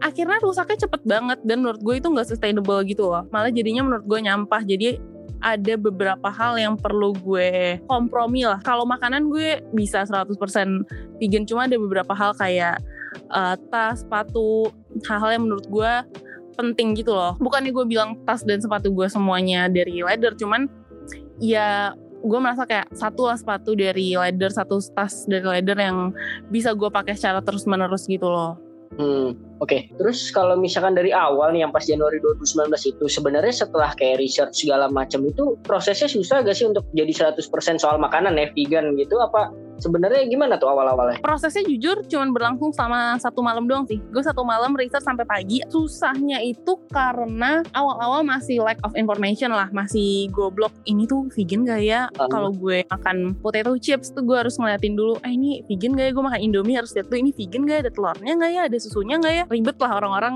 akhirnya 0.00 0.38
rusaknya 0.44 0.84
cepet 0.84 1.02
banget 1.08 1.38
dan 1.44 1.64
menurut 1.64 1.80
gue 1.80 1.94
itu 1.96 2.08
nggak 2.08 2.28
sustainable 2.28 2.80
gitu 2.84 3.08
loh. 3.08 3.24
Malah 3.32 3.52
jadinya 3.52 3.82
menurut 3.86 4.04
gue 4.04 4.18
nyampah. 4.20 4.62
Jadi 4.64 5.00
ada 5.40 5.74
beberapa 5.76 6.28
hal 6.32 6.56
yang 6.56 6.74
perlu 6.80 7.12
gue 7.16 7.80
kompromi 7.88 8.48
lah. 8.48 8.60
Kalau 8.64 8.88
makanan 8.88 9.28
gue 9.28 9.60
bisa 9.72 10.04
100% 10.04 10.36
vegan 11.20 11.44
cuma 11.44 11.68
ada 11.68 11.76
beberapa 11.76 12.12
hal 12.16 12.32
kayak 12.36 12.80
uh, 13.32 13.56
tas, 13.68 14.04
sepatu 14.04 14.72
hal-hal 15.04 15.36
yang 15.36 15.44
menurut 15.48 15.66
gue 15.68 15.92
penting 16.56 16.96
gitu 16.96 17.12
loh. 17.12 17.36
Bukannya 17.36 17.72
gue 17.72 17.84
bilang 17.84 18.16
tas 18.24 18.44
dan 18.44 18.60
sepatu 18.60 18.92
gue 18.92 19.08
semuanya 19.12 19.68
dari 19.68 20.00
leather 20.00 20.32
cuman 20.36 20.68
ya 21.36 21.92
gue 22.22 22.38
merasa 22.40 22.64
kayak 22.64 22.88
satu 22.96 23.28
lah 23.28 23.36
sepatu 23.36 23.76
dari 23.76 24.16
leather 24.16 24.48
satu 24.48 24.80
tas 24.94 25.28
dari 25.28 25.44
leather 25.44 25.76
yang 25.76 26.12
bisa 26.48 26.72
gue 26.72 26.88
pakai 26.88 27.14
secara 27.16 27.40
terus 27.44 27.68
menerus 27.68 28.08
gitu 28.08 28.28
loh 28.28 28.56
Hmm, 28.96 29.36
oke. 29.60 29.92
Terus 29.98 30.32
kalau 30.32 30.56
misalkan 30.56 30.96
dari 30.96 31.12
awal 31.12 31.52
nih 31.52 31.66
yang 31.66 31.72
pas 31.74 31.84
Januari 31.84 32.16
2019 32.22 32.70
itu 32.96 33.04
sebenarnya 33.10 33.52
setelah 33.52 33.92
kayak 33.92 34.22
research 34.22 34.64
segala 34.64 34.88
macam 34.88 35.20
itu 35.26 35.58
prosesnya 35.66 36.08
susah 36.08 36.40
gak 36.40 36.56
sih 36.56 36.64
untuk 36.64 36.86
jadi 36.96 37.34
100% 37.34 37.44
soal 37.76 38.00
makanan 38.00 38.40
ya 38.40 38.48
vegan 38.56 38.96
gitu 38.96 39.20
apa 39.20 39.52
sebenarnya 39.78 40.26
gimana 40.28 40.56
tuh 40.56 40.70
awal-awalnya? 40.72 41.18
prosesnya 41.20 41.66
jujur 41.66 42.06
cuman 42.06 42.30
berlangsung 42.30 42.70
selama 42.72 43.18
satu 43.18 43.40
malam 43.42 43.66
doang 43.66 43.84
sih. 43.88 43.98
Gue 44.12 44.22
satu 44.22 44.46
malam 44.46 44.72
research 44.78 45.04
sampai 45.04 45.26
pagi. 45.26 45.60
Susahnya 45.68 46.40
itu 46.40 46.78
karena 46.92 47.60
awal-awal 47.74 48.22
masih 48.22 48.62
lack 48.62 48.78
of 48.86 48.94
information 48.94 49.52
lah. 49.52 49.68
Masih 49.74 50.30
goblok 50.30 50.72
ini 50.86 51.04
tuh 51.04 51.26
vegan 51.34 51.66
gak 51.66 51.82
ya? 51.82 52.08
Hmm. 52.16 52.30
kalau 52.30 52.50
gue 52.52 52.86
makan 52.88 53.36
potato 53.40 53.74
chips 53.78 54.12
tuh 54.12 54.22
gue 54.22 54.36
harus 54.36 54.56
ngeliatin 54.56 54.94
dulu 54.94 55.18
eh 55.22 55.32
ini 55.32 55.62
vegan 55.66 55.96
gak 55.96 56.06
ya? 56.08 56.12
Gue 56.14 56.24
makan 56.24 56.40
indomie 56.40 56.76
harus 56.76 56.92
lihat 56.94 57.10
tuh 57.10 57.18
ini 57.18 57.30
vegan 57.34 57.66
gak 57.66 57.76
ya? 57.76 57.80
Ada 57.88 57.92
telurnya 57.92 58.32
gak 58.38 58.50
ya? 58.52 58.60
Ada 58.70 58.76
susunya 58.80 59.16
gak 59.18 59.34
ya? 59.34 59.44
Ribet 59.50 59.76
lah 59.80 59.92
orang-orang. 59.98 60.34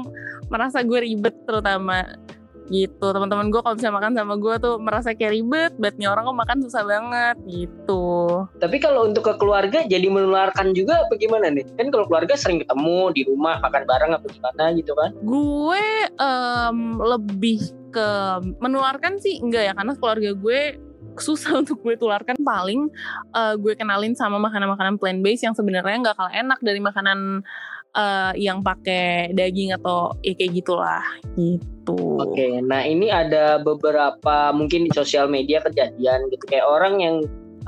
Merasa 0.51 0.83
gue 0.83 0.99
ribet 1.01 1.35
terutama 1.47 2.03
gitu 2.71 3.07
teman-teman 3.11 3.51
gue 3.51 3.61
kalau 3.61 3.75
misalnya 3.75 3.97
makan 3.99 4.13
sama 4.15 4.35
gue 4.39 4.55
tuh 4.63 4.75
merasa 4.79 5.09
kayak 5.13 5.33
ribet 5.35 5.95
nih 5.99 6.07
orang 6.07 6.23
kok 6.31 6.39
makan 6.39 6.59
susah 6.63 6.83
banget 6.87 7.37
gitu 7.51 8.09
Tapi 8.63 8.77
kalau 8.79 9.11
untuk 9.11 9.27
ke 9.27 9.35
keluarga 9.37 9.83
jadi 9.85 10.07
menularkan 10.07 10.71
juga 10.73 11.03
apa 11.03 11.19
gimana 11.19 11.51
nih? 11.51 11.67
Kan 11.75 11.91
kalau 11.91 12.07
keluarga 12.07 12.39
sering 12.39 12.63
ketemu 12.63 13.11
di 13.11 13.23
rumah 13.27 13.59
makan 13.59 13.83
bareng 13.85 14.13
apa 14.15 14.27
gimana 14.31 14.65
gitu 14.79 14.93
kan? 14.95 15.11
gue 15.21 15.85
em, 16.17 16.79
lebih 17.03 17.61
ke 17.91 18.09
menularkan 18.63 19.19
sih 19.19 19.43
enggak 19.43 19.71
ya 19.71 19.73
karena 19.75 19.93
keluarga 19.99 20.31
gue 20.33 20.61
susah 21.19 21.53
untuk 21.63 21.83
gue 21.83 21.99
tularkan 21.99 22.39
paling 22.41 22.89
eh, 23.35 23.55
gue 23.59 23.73
kenalin 23.75 24.15
sama 24.15 24.39
makanan-makanan 24.39 24.97
plant 24.97 25.21
based 25.21 25.45
yang 25.45 25.55
sebenarnya 25.57 25.97
nggak 26.01 26.17
kalah 26.17 26.35
enak 26.35 26.59
dari 26.63 26.81
makanan 26.81 27.43
eh, 27.97 28.33
yang 28.39 28.63
pakai 28.63 29.35
daging 29.35 29.75
atau 29.79 30.15
ya 30.23 30.33
kayak 30.37 30.63
gitulah 30.63 31.05
gitu. 31.35 32.21
Oke, 32.23 32.63
nah 32.63 32.85
ini 32.87 33.11
ada 33.11 33.59
beberapa 33.59 34.55
mungkin 34.55 34.87
di 34.87 34.93
sosial 34.95 35.27
media 35.27 35.59
kejadian 35.65 36.31
gitu 36.31 36.45
kayak 36.47 36.67
orang 36.67 37.03
yang 37.03 37.17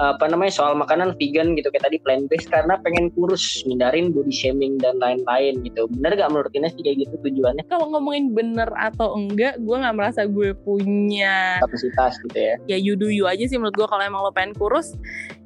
apa 0.01 0.25
namanya 0.25 0.57
soal 0.57 0.73
makanan 0.73 1.13
vegan 1.21 1.53
gitu 1.53 1.69
kayak 1.69 1.85
tadi 1.85 2.01
plant 2.01 2.25
based 2.33 2.49
karena 2.49 2.81
pengen 2.81 3.13
kurus, 3.13 3.61
hindarin 3.61 4.09
body 4.09 4.33
shaming 4.33 4.81
dan 4.81 4.97
lain-lain 4.97 5.61
gitu. 5.69 5.85
Bener 5.93 6.17
gak 6.17 6.33
menurut 6.33 6.53
Ines 6.57 6.73
kayak 6.81 7.05
gitu 7.05 7.15
tujuannya 7.21 7.65
Kalau 7.69 7.93
ngomongin 7.93 8.33
bener 8.33 8.73
atau 8.73 9.13
enggak, 9.13 9.61
gue 9.61 9.77
nggak 9.77 9.97
merasa 9.97 10.25
gue 10.25 10.57
punya 10.65 11.61
kapasitas 11.61 12.17
gitu 12.25 12.39
ya? 12.41 12.55
ya 12.73 12.77
you 12.81 12.97
do 12.97 13.13
you 13.13 13.29
aja 13.29 13.45
sih 13.45 13.61
menurut 13.61 13.77
gue 13.77 13.89
kalau 13.89 14.01
emang 14.01 14.25
lo 14.25 14.33
pengen 14.33 14.57
kurus 14.57 14.97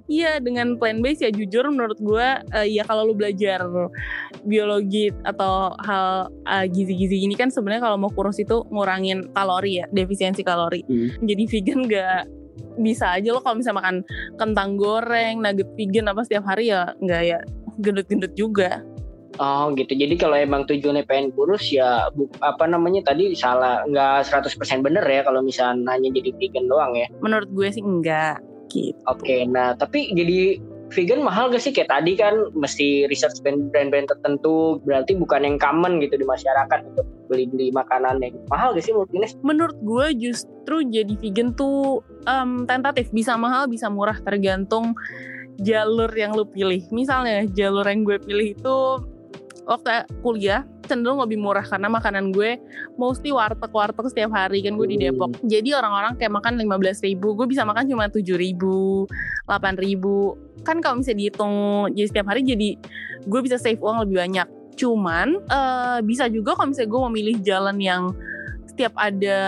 Iya 0.06 0.38
dengan 0.38 0.78
plant 0.78 1.02
based 1.02 1.26
ya 1.26 1.34
jujur 1.34 1.66
menurut 1.66 1.98
gue 1.98 2.26
eh, 2.54 2.66
ya 2.70 2.86
kalau 2.86 3.10
lu 3.10 3.14
belajar 3.18 3.66
biologi 4.46 5.10
atau 5.26 5.74
hal 5.82 6.30
eh, 6.46 6.66
gizi-gizi 6.70 7.26
ini 7.26 7.34
kan 7.34 7.50
sebenarnya 7.50 7.90
kalau 7.90 7.98
mau 7.98 8.10
kurus 8.14 8.38
itu 8.38 8.62
ngurangin 8.70 9.34
kalori 9.34 9.82
ya 9.82 9.86
defisiensi 9.90 10.46
kalori. 10.46 10.86
Hmm. 10.86 11.10
Jadi 11.26 11.42
vegan 11.50 11.80
nggak 11.90 12.20
bisa 12.78 13.18
aja 13.18 13.34
lo 13.34 13.42
kalau 13.42 13.58
misalnya 13.58 13.80
makan 13.82 13.96
kentang 14.38 14.70
goreng, 14.78 15.42
nugget 15.42 15.68
vegan 15.74 16.06
apa 16.06 16.22
setiap 16.22 16.44
hari 16.46 16.70
ya 16.70 16.94
nggak 17.02 17.22
ya 17.26 17.38
gendut-gendut 17.82 18.32
juga. 18.38 18.86
Oh 19.36 19.68
gitu. 19.76 19.92
Jadi 19.92 20.16
kalau 20.16 20.38
emang 20.38 20.64
tujuannya 20.64 21.04
pengen 21.04 21.28
kurus 21.36 21.68
ya 21.68 22.08
bu- 22.16 22.30
apa 22.40 22.64
namanya 22.64 23.12
tadi 23.12 23.36
salah 23.36 23.84
nggak 23.84 24.24
100% 24.24 24.80
bener 24.80 25.04
ya 25.04 25.20
kalau 25.28 25.44
misalnya 25.44 25.92
hanya 25.92 26.08
jadi 26.08 26.30
vegan 26.40 26.70
doang 26.70 26.96
ya. 26.96 27.10
Menurut 27.20 27.50
gue 27.52 27.68
sih 27.68 27.84
enggak 27.84 28.40
gitu. 28.70 28.98
Oke, 29.06 29.44
nah 29.48 29.74
tapi 29.76 30.12
jadi 30.12 30.60
vegan 30.94 31.26
mahal 31.26 31.50
gak 31.50 31.62
sih 31.62 31.74
kayak 31.74 31.90
tadi 31.90 32.14
kan 32.14 32.54
mesti 32.54 33.10
research 33.10 33.42
brand- 33.42 33.74
brand-brand 33.74 34.06
tertentu 34.06 34.78
berarti 34.86 35.18
bukan 35.18 35.42
yang 35.42 35.56
common 35.58 35.98
gitu 35.98 36.14
di 36.14 36.22
masyarakat 36.22 36.78
untuk 36.94 37.06
beli-beli 37.26 37.74
makanannya. 37.74 38.30
Mahal 38.46 38.78
gak 38.78 38.86
sih 38.86 38.94
menurut 38.94 39.10
Ines? 39.10 39.34
menurut 39.42 39.78
gue 39.82 40.06
justru 40.30 40.86
jadi 40.86 41.14
vegan 41.18 41.54
tuh 41.58 42.06
em, 42.26 42.66
tentatif 42.70 43.10
bisa 43.10 43.34
mahal 43.34 43.66
bisa 43.66 43.90
murah 43.90 44.18
tergantung 44.22 44.94
jalur 45.58 46.12
yang 46.12 46.36
lu 46.36 46.44
pilih 46.46 46.84
misalnya 46.92 47.48
jalur 47.50 47.86
yang 47.88 48.04
gue 48.04 48.20
pilih 48.20 48.52
itu 48.52 48.76
waktu 49.66 50.06
kuliah 50.22 50.62
cenderung 50.86 51.18
lebih 51.18 51.42
murah 51.42 51.66
karena 51.66 51.90
makanan 51.90 52.30
gue 52.30 52.56
mostly 52.94 53.34
warteg-warteg 53.34 54.06
setiap 54.06 54.30
hari 54.30 54.62
kan 54.62 54.78
gue 54.78 54.86
di 54.86 54.96
Hmm. 54.96 55.04
Depok. 55.10 55.30
Jadi 55.42 55.74
orang-orang 55.74 56.14
kayak 56.14 56.32
makan 56.32 56.54
15 56.62 57.02
ribu 57.02 57.34
gue 57.34 57.46
bisa 57.50 57.66
makan 57.66 57.84
cuma 57.90 58.06
7 58.06 58.22
ribu 58.38 59.04
8 59.50 59.76
ribu. 59.82 60.38
Kan 60.62 60.78
kalau 60.78 61.02
misalnya 61.02 61.26
dihitung 61.26 61.54
jadi 61.92 62.06
setiap 62.06 62.26
hari 62.30 62.46
jadi 62.46 62.78
gue 63.26 63.40
bisa 63.42 63.58
save 63.58 63.82
uang 63.82 64.06
lebih 64.06 64.22
banyak. 64.22 64.48
Cuman 64.78 65.42
eh, 65.42 65.98
bisa 66.06 66.30
juga 66.30 66.54
kalau 66.54 66.70
misalnya 66.70 66.90
gue 66.94 67.00
mau 67.02 67.12
milih 67.12 67.36
jalan 67.42 67.76
yang 67.82 68.14
setiap 68.76 68.92
ada 69.00 69.40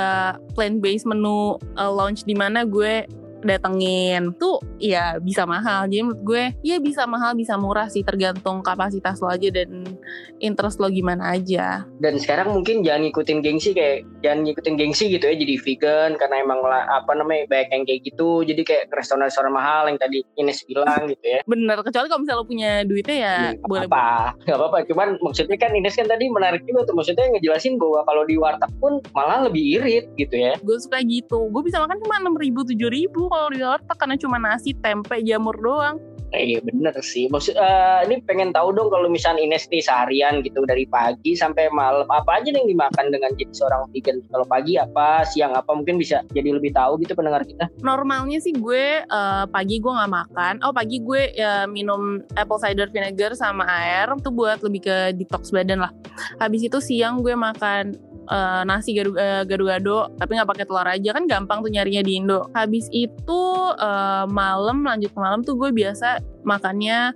plant 0.56 0.80
based 0.80 1.04
menu 1.04 1.60
uh, 1.76 1.92
launch 1.92 2.24
di 2.24 2.32
mana 2.32 2.64
gue 2.64 3.04
datengin 3.42 4.34
tuh 4.36 4.58
ya 4.82 5.18
bisa 5.22 5.46
mahal. 5.46 5.86
Jadi 5.86 6.02
menurut 6.02 6.22
gue 6.24 6.44
ya 6.66 6.76
bisa 6.82 7.06
mahal 7.06 7.34
bisa 7.38 7.54
murah 7.54 7.86
sih 7.86 8.02
tergantung 8.02 8.62
kapasitas 8.62 9.22
lo 9.22 9.30
aja 9.30 9.48
dan 9.52 9.86
interest 10.42 10.82
lo 10.82 10.90
gimana 10.90 11.34
aja. 11.34 11.86
Dan 12.02 12.18
sekarang 12.18 12.54
mungkin 12.54 12.82
jangan 12.82 13.06
ngikutin 13.06 13.38
gengsi 13.42 13.70
kayak 13.74 14.06
jangan 14.22 14.46
ngikutin 14.46 14.74
gengsi 14.74 15.04
gitu 15.12 15.24
ya 15.30 15.34
jadi 15.38 15.54
vegan 15.62 16.10
karena 16.18 16.36
emang 16.42 16.60
lah 16.62 16.86
apa 16.90 17.12
namanya 17.14 17.46
banyak 17.50 17.68
yang 17.70 17.84
kayak 17.86 18.00
gitu. 18.06 18.30
Jadi 18.42 18.62
kayak 18.66 18.84
ke 18.90 18.94
restoran-restoran 18.98 19.52
mahal 19.54 19.86
yang 19.86 19.98
tadi 19.98 20.22
Ines 20.38 20.62
bilang 20.66 21.06
gitu 21.06 21.26
ya. 21.26 21.40
Bener 21.46 21.78
kecuali 21.82 22.06
kalau 22.10 22.20
misalnya 22.22 22.40
lo 22.42 22.46
punya 22.46 22.70
duitnya 22.82 23.16
ya, 23.18 23.36
Ya, 23.38 23.60
boleh 23.64 23.86
apa 23.86 24.34
nggak 24.44 24.58
apa-apa 24.58 24.78
cuman 24.90 25.08
maksudnya 25.22 25.56
kan 25.60 25.70
Ines 25.74 25.94
kan 25.94 26.06
tadi 26.08 26.26
menarik 26.26 26.62
juga 26.66 26.88
tuh. 26.88 26.94
Maksudnya 26.98 27.30
ngejelasin 27.34 27.78
bahwa 27.78 28.02
kalau 28.08 28.22
di 28.26 28.34
warteg 28.34 28.70
pun 28.82 28.98
malah 29.14 29.46
lebih 29.46 29.78
irit 29.78 30.10
gitu 30.18 30.34
ya. 30.34 30.58
Gue 30.64 30.76
suka 30.80 30.98
gitu. 31.04 31.46
Gue 31.52 31.62
bisa 31.62 31.78
makan 31.78 31.98
cuma 32.02 32.18
enam 32.18 32.34
ribu 32.34 32.66
tujuh 32.66 32.90
ribu 32.90 33.27
kalau 33.28 33.48
di 33.52 33.60
warteg 33.62 33.96
karena 33.96 34.16
cuma 34.16 34.36
nasi 34.40 34.74
tempe 34.74 35.20
jamur 35.22 35.54
doang 35.56 36.00
Eh, 36.36 36.56
iya 36.56 36.60
bener 36.60 36.92
sih. 37.00 37.24
Maksud 37.32 37.56
eh, 37.56 38.00
ini 38.04 38.20
pengen 38.28 38.52
tahu 38.52 38.76
dong 38.76 38.92
kalau 38.92 39.08
misalnya 39.08 39.40
Ines 39.40 39.64
nih 39.72 39.80
seharian 39.80 40.44
gitu 40.44 40.60
dari 40.68 40.84
pagi 40.84 41.32
sampai 41.32 41.72
malam 41.72 42.04
apa 42.12 42.40
aja 42.40 42.52
yang 42.52 42.68
dimakan 42.68 43.08
dengan 43.08 43.32
jadi 43.40 43.52
seorang 43.56 43.88
vegan. 43.96 44.20
Kalau 44.28 44.44
pagi 44.44 44.76
apa, 44.76 45.24
siang 45.24 45.56
apa 45.56 45.72
mungkin 45.72 45.96
bisa 45.96 46.20
jadi 46.36 46.52
lebih 46.52 46.76
tahu 46.76 47.00
gitu 47.00 47.16
pendengar 47.16 47.44
kita. 47.48 47.70
normalnya 47.80 48.42
sih 48.42 48.52
gue 48.52 49.06
eh, 49.06 49.44
pagi 49.48 49.80
gue 49.80 49.92
nggak 49.92 50.12
makan 50.12 50.54
oh 50.66 50.72
pagi 50.74 51.00
gue 51.00 51.32
ya, 51.32 51.64
minum 51.64 52.20
apple 52.36 52.60
cider 52.60 52.90
vinegar 52.90 53.32
sama 53.38 53.64
air 53.64 54.10
itu 54.12 54.28
buat 54.28 54.60
lebih 54.60 54.84
ke 54.84 54.96
detox 55.14 55.54
badan 55.54 55.86
lah 55.86 55.92
habis 56.42 56.66
itu 56.66 56.78
siang 56.82 57.22
gue 57.22 57.32
makan 57.32 57.94
eh, 58.28 58.62
nasi 58.68 58.94
eh, 58.94 59.42
gado-gado 59.48 60.12
tapi 60.20 60.36
nggak 60.36 60.48
pakai 60.48 60.64
telur 60.68 60.86
aja. 60.86 61.10
Kan 61.16 61.24
gampang 61.26 61.64
tuh 61.64 61.72
nyarinya 61.72 62.04
di 62.04 62.20
Indo. 62.20 62.48
Habis 62.52 62.86
itu 62.92 63.42
eh, 63.74 64.24
malam 64.28 64.84
lanjut 64.84 65.10
ke 65.10 65.18
malam 65.18 65.40
tuh 65.42 65.56
gue 65.56 65.72
biasa 65.72 66.20
makannya 66.46 67.12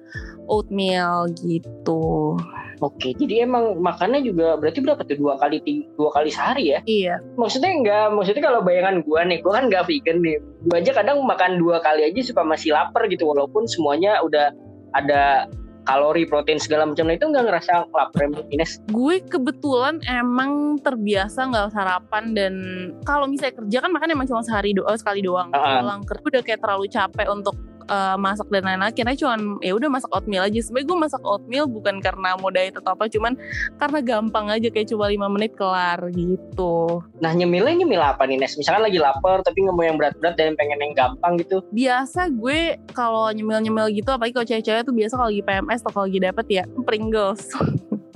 oatmeal 0.51 1.31
gitu. 1.39 2.37
Oke, 2.83 3.15
jadi 3.15 3.47
emang 3.47 3.79
makannya 3.79 4.27
juga 4.27 4.59
berarti 4.59 4.83
berapa 4.83 5.07
tuh? 5.07 5.15
Dua 5.15 5.39
kali 5.39 5.63
dua 5.95 6.11
kali 6.11 6.35
sehari 6.35 6.75
ya? 6.75 6.81
iya. 6.83 7.23
Maksudnya 7.39 7.71
enggak, 7.71 8.07
maksudnya 8.11 8.43
kalau 8.43 8.59
bayangan 8.67 9.07
gua 9.07 9.23
nih, 9.23 9.39
gua 9.39 9.63
kan 9.63 9.71
nggak 9.71 9.87
vegan 9.87 10.19
nih. 10.19 10.43
Gua 10.67 10.83
aja 10.83 10.91
kadang 10.91 11.23
makan 11.23 11.63
dua 11.63 11.79
kali 11.79 12.11
aja 12.11 12.21
suka 12.27 12.43
masih 12.43 12.75
lapar 12.75 13.07
gitu 13.07 13.31
walaupun 13.31 13.71
semuanya 13.71 14.19
udah 14.27 14.51
ada 14.99 15.47
kalori, 15.83 16.23
protein 16.25 16.63
segala 16.63 16.87
macam 16.87 17.05
nah 17.07 17.15
itu 17.15 17.27
nggak 17.27 17.45
ngerasa 17.45 17.73
lapar 17.91 18.23
Ines. 18.51 18.79
gue 18.87 19.17
kebetulan 19.27 19.99
emang 20.07 20.79
terbiasa 20.79 21.51
nggak 21.51 21.75
sarapan 21.75 22.25
dan 22.33 22.55
kalau 23.03 23.27
misalnya 23.27 23.59
kerja 23.59 23.79
kan 23.83 23.91
makan 23.91 24.15
emang 24.15 24.27
cuma 24.31 24.43
sehari 24.47 24.73
doang 24.73 24.95
sekali 24.95 25.21
doang 25.21 25.51
Ah. 25.51 25.83
pulang 25.83 26.03
kerja 26.07 26.23
udah 26.23 26.43
kayak 26.43 26.61
terlalu 26.63 26.87
capek 26.87 27.27
untuk 27.29 27.55
eh, 27.93 28.17
masak 28.17 28.49
dan 28.49 28.65
lain-lain 28.65 28.89
akhirnya 28.89 29.17
cuman 29.21 29.61
ya 29.61 29.73
udah 29.77 29.89
masak 29.93 30.11
oatmeal 30.17 30.49
aja. 30.49 30.59
Sebenarnya 30.65 30.89
gue 30.89 30.99
masak 30.99 31.23
oatmeal 31.23 31.65
bukan 31.69 32.01
karena 32.01 32.35
mau 32.41 32.49
diet 32.49 32.75
atau 32.81 32.97
apa 32.97 33.05
cuman 33.13 33.37
karena 33.77 33.99
gampang 34.01 34.47
aja 34.49 34.69
kayak 34.73 34.89
cuma 34.89 35.13
lima 35.13 35.29
menit 35.29 35.53
kelar 35.53 36.01
gitu. 36.17 37.05
Nah 37.21 37.33
nyemilnya 37.37 37.85
nyemil 37.85 38.03
apa 38.03 38.25
nih 38.25 38.41
Nes? 38.41 38.57
Misalkan 38.57 38.89
lagi 38.89 38.97
lapar 38.97 39.45
tapi 39.45 39.69
nggak 39.69 39.77
mau 39.77 39.85
yang 39.85 40.01
berat-berat 40.01 40.35
dan 40.41 40.57
pengen 40.57 40.81
yang 40.81 40.95
gampang 40.97 41.37
gitu. 41.39 41.61
biasa 41.73 42.33
gue 42.33 42.81
kalau 42.97 43.29
nyemil-nyemil 43.31 43.93
gitu 43.93 44.09
apalagi 44.13 44.33
kalau 44.35 44.47
cewek-cewek 44.49 44.83
tuh 44.87 44.95
biasa 44.95 45.13
kalau 45.19 45.29
lagi 45.29 45.43
PMS 45.45 45.81
atau 45.85 45.93
kalau 45.93 46.07
lagi 46.09 46.21
dapet 46.23 46.47
ya 46.49 46.65
Pringles. 46.87 47.53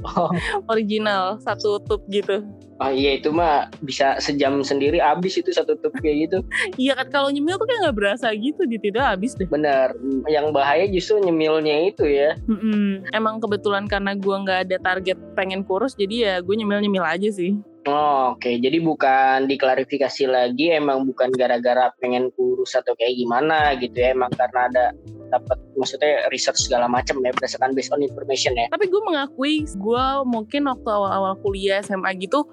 Oh, 0.07 0.31
original 0.73 1.43
satu 1.43 1.83
tube 1.83 2.07
gitu 2.09 2.47
oh 2.81 2.93
iya 2.93 3.17
itu 3.17 3.33
mah 3.33 3.73
bisa 3.81 4.21
sejam 4.21 4.61
sendiri 4.61 5.01
habis 5.01 5.37
itu 5.41 5.51
satu 5.53 5.77
tub 5.81 5.93
kayak 5.99 6.29
gitu. 6.29 6.39
iya 6.83 6.93
kan 6.97 7.09
kalau 7.09 7.29
nyemil 7.33 7.57
tuh 7.57 7.67
kayak 7.69 7.81
nggak 7.89 7.97
berasa 7.97 8.29
gitu 8.37 8.63
di 8.69 8.77
tidak 8.81 9.17
habis 9.17 9.33
deh 9.37 9.49
Bener. 9.49 9.97
Yang 10.29 10.47
bahaya 10.53 10.85
justru 10.89 11.21
nyemilnya 11.23 11.89
itu 11.89 12.05
ya. 12.05 12.37
Mm-mm. 12.49 13.09
Emang 13.13 13.41
kebetulan 13.41 13.89
karena 13.89 14.13
gue 14.17 14.37
nggak 14.37 14.61
ada 14.69 14.77
target 14.81 15.19
pengen 15.33 15.65
kurus, 15.65 15.97
jadi 15.97 16.15
ya 16.17 16.35
gue 16.45 16.55
nyemil-nyemil 16.55 17.05
aja 17.05 17.29
sih. 17.33 17.57
Oh, 17.87 18.35
Oke, 18.35 18.59
jadi 18.59 18.83
bukan 18.83 19.47
diklarifikasi 19.47 20.27
lagi, 20.27 20.75
emang 20.75 21.07
bukan 21.07 21.31
gara-gara 21.31 21.95
pengen 22.03 22.35
kurus 22.35 22.75
atau 22.75 22.99
kayak 22.99 23.15
gimana 23.15 23.79
gitu 23.79 24.03
ya, 24.03 24.11
emang 24.11 24.35
karena 24.35 24.67
ada 24.67 24.85
dapat 25.31 25.59
maksudnya 25.79 26.27
research 26.35 26.67
segala 26.67 26.91
macam 26.91 27.23
ya 27.23 27.31
berdasarkan 27.31 27.79
based 27.79 27.95
on 27.95 28.03
information 28.03 28.59
ya. 28.59 28.67
Tapi 28.75 28.91
gue 28.91 29.03
mengakui, 29.07 29.63
gue 29.71 30.05
mungkin 30.27 30.67
waktu 30.67 30.89
awal-awal 30.91 31.39
kuliah 31.47 31.79
SMA 31.79 32.11
gitu, 32.19 32.51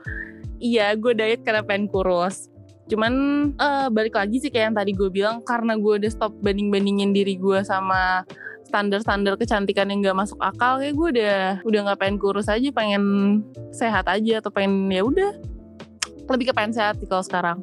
iya 0.61 0.93
gue 0.93 1.17
diet 1.17 1.41
karena 1.41 1.65
pengen 1.65 1.89
kurus. 1.89 2.53
Cuman 2.85 3.13
eh, 3.57 3.87
balik 3.89 4.13
lagi 4.13 4.37
sih 4.37 4.53
kayak 4.53 4.69
yang 4.69 4.77
tadi 4.77 4.93
gue 4.93 5.09
bilang, 5.09 5.41
karena 5.41 5.73
gue 5.81 5.97
udah 5.97 6.11
stop 6.13 6.37
banding-bandingin 6.45 7.09
diri 7.09 7.41
gue 7.41 7.65
sama 7.65 8.21
standar-standar 8.73 9.37
kecantikan 9.37 9.85
yang 9.93 10.01
gak 10.01 10.25
masuk 10.25 10.41
akal, 10.41 10.81
kayak 10.81 10.97
gue 10.97 11.07
udah 11.21 11.37
udah 11.61 11.79
nggak 11.85 11.99
pengen 12.01 12.17
kurus 12.17 12.49
aja, 12.49 12.65
pengen 12.73 13.03
sehat 13.69 14.09
aja 14.09 14.41
atau 14.41 14.49
pengen 14.49 14.89
ya 14.89 15.05
udah 15.05 15.37
lebih 16.25 16.49
ke 16.49 16.53
pengen 16.57 16.73
sehat 16.73 16.97
sih 16.97 17.05
kalau 17.05 17.21
sekarang. 17.21 17.61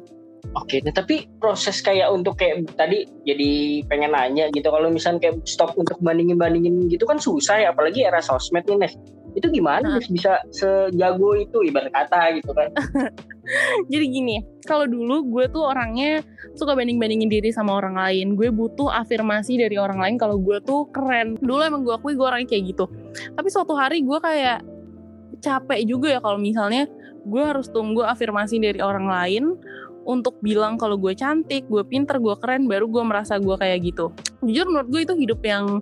Oke, 0.55 0.79
nah 0.79 0.95
tapi 0.95 1.27
proses 1.37 1.83
kayak 1.83 2.07
untuk 2.15 2.39
kayak 2.39 2.63
tadi 2.79 3.03
jadi 3.27 3.83
pengen 3.91 4.15
nanya 4.15 4.47
gitu, 4.55 4.71
kalau 4.71 4.87
misalnya 4.87 5.27
kayak 5.27 5.43
stop 5.43 5.75
untuk 5.75 5.99
bandingin-bandingin 5.99 6.87
gitu 6.87 7.03
kan 7.03 7.19
susah 7.19 7.59
ya, 7.59 7.67
apalagi 7.75 8.07
era 8.07 8.23
sosmed 8.23 8.63
nih 8.63 8.79
Nes. 8.79 8.95
Itu 9.35 9.47
gimana 9.49 9.97
Nah. 9.97 10.03
Bisa 10.07 10.39
sejago 10.51 11.35
itu 11.35 11.63
ibarat 11.65 11.91
kata 11.91 12.37
gitu 12.39 12.51
kan? 12.51 12.69
Jadi 13.91 14.05
gini, 14.07 14.35
kalau 14.63 14.85
dulu 14.85 15.25
gue 15.27 15.45
tuh 15.49 15.65
orangnya 15.65 16.21
suka 16.55 16.77
banding-bandingin 16.77 17.27
diri 17.27 17.49
sama 17.51 17.75
orang 17.75 17.97
lain. 17.97 18.37
Gue 18.37 18.53
butuh 18.53 18.91
afirmasi 18.91 19.59
dari 19.59 19.75
orang 19.75 19.99
lain 19.99 20.15
kalau 20.21 20.37
gue 20.37 20.61
tuh 20.63 20.87
keren. 20.93 21.35
Dulu 21.41 21.61
emang 21.63 21.81
gue 21.83 21.95
akui 21.95 22.13
gue 22.13 22.27
orangnya 22.27 22.47
kayak 22.51 22.75
gitu. 22.75 22.85
Tapi 23.35 23.47
suatu 23.49 23.73
hari 23.75 24.05
gue 24.05 24.19
kayak 24.21 24.63
capek 25.41 25.79
juga 25.89 26.07
ya 26.15 26.19
kalau 26.21 26.37
misalnya 26.37 26.85
gue 27.21 27.43
harus 27.43 27.69
tunggu 27.69 28.01
afirmasi 28.05 28.57
dari 28.57 28.81
orang 28.81 29.05
lain 29.05 29.43
untuk 30.05 30.37
bilang 30.41 30.75
kalau 30.75 30.97
gue 30.97 31.13
cantik, 31.13 31.67
gue 31.69 31.83
pinter, 31.85 32.17
gue 32.17 32.35
keren, 32.39 32.65
baru 32.65 32.89
gue 32.89 33.03
merasa 33.05 33.37
gue 33.37 33.55
kayak 33.57 33.79
gitu. 33.85 34.09
Jujur 34.41 34.65
menurut 34.69 34.89
gue 34.89 35.01
itu 35.05 35.13
hidup 35.17 35.41
yang 35.45 35.79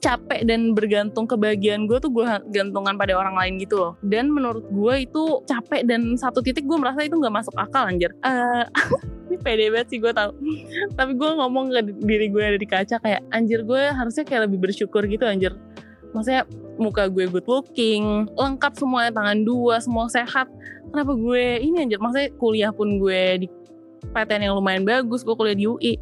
capek 0.00 0.48
dan 0.48 0.72
bergantung 0.72 1.28
kebahagiaan 1.28 1.84
gue 1.84 2.00
tuh 2.00 2.08
gue 2.08 2.24
gantungan 2.50 2.96
pada 2.96 3.14
orang 3.14 3.36
lain 3.36 3.60
gitu 3.60 3.76
loh. 3.76 3.92
Dan 4.00 4.32
menurut 4.32 4.64
gue 4.72 4.94
itu 5.04 5.44
capek 5.44 5.84
dan 5.84 6.16
satu 6.16 6.40
titik 6.40 6.64
gue 6.64 6.78
merasa 6.80 7.04
itu 7.04 7.14
nggak 7.14 7.34
masuk 7.34 7.54
akal 7.60 7.84
anjir. 7.84 8.10
Eh, 8.24 8.64
ini 9.30 9.36
pede 9.38 9.68
banget 9.68 9.88
sih 9.92 9.98
gue 10.00 10.10
tau. 10.10 10.32
Tapi 10.96 11.12
gue 11.14 11.30
ngomong 11.36 11.70
ke 11.70 11.80
diri 12.02 12.26
gue 12.32 12.44
dari 12.58 12.66
kaca 12.66 12.96
kayak 12.98 13.20
anjir 13.30 13.62
gue 13.62 13.82
harusnya 13.92 14.24
kayak 14.24 14.48
lebih 14.48 14.58
bersyukur 14.58 15.04
gitu 15.06 15.28
anjir. 15.28 15.52
Maksudnya 16.10 16.42
muka 16.80 17.06
gue 17.06 17.28
good 17.28 17.46
looking, 17.46 18.26
lengkap 18.34 18.72
semuanya 18.74 19.12
tangan 19.14 19.38
dua, 19.44 19.78
semua 19.78 20.08
sehat. 20.08 20.48
Kenapa 20.90 21.12
gue 21.14 21.62
ini 21.62 21.86
anjir? 21.86 22.02
Maksudnya 22.02 22.30
kuliah 22.40 22.72
pun 22.74 22.98
gue 22.98 23.46
di 23.46 23.48
PTN 24.10 24.50
yang 24.50 24.56
lumayan 24.56 24.82
bagus, 24.82 25.22
gue 25.22 25.36
kuliah 25.36 25.54
di 25.54 25.68
UI. 25.68 25.94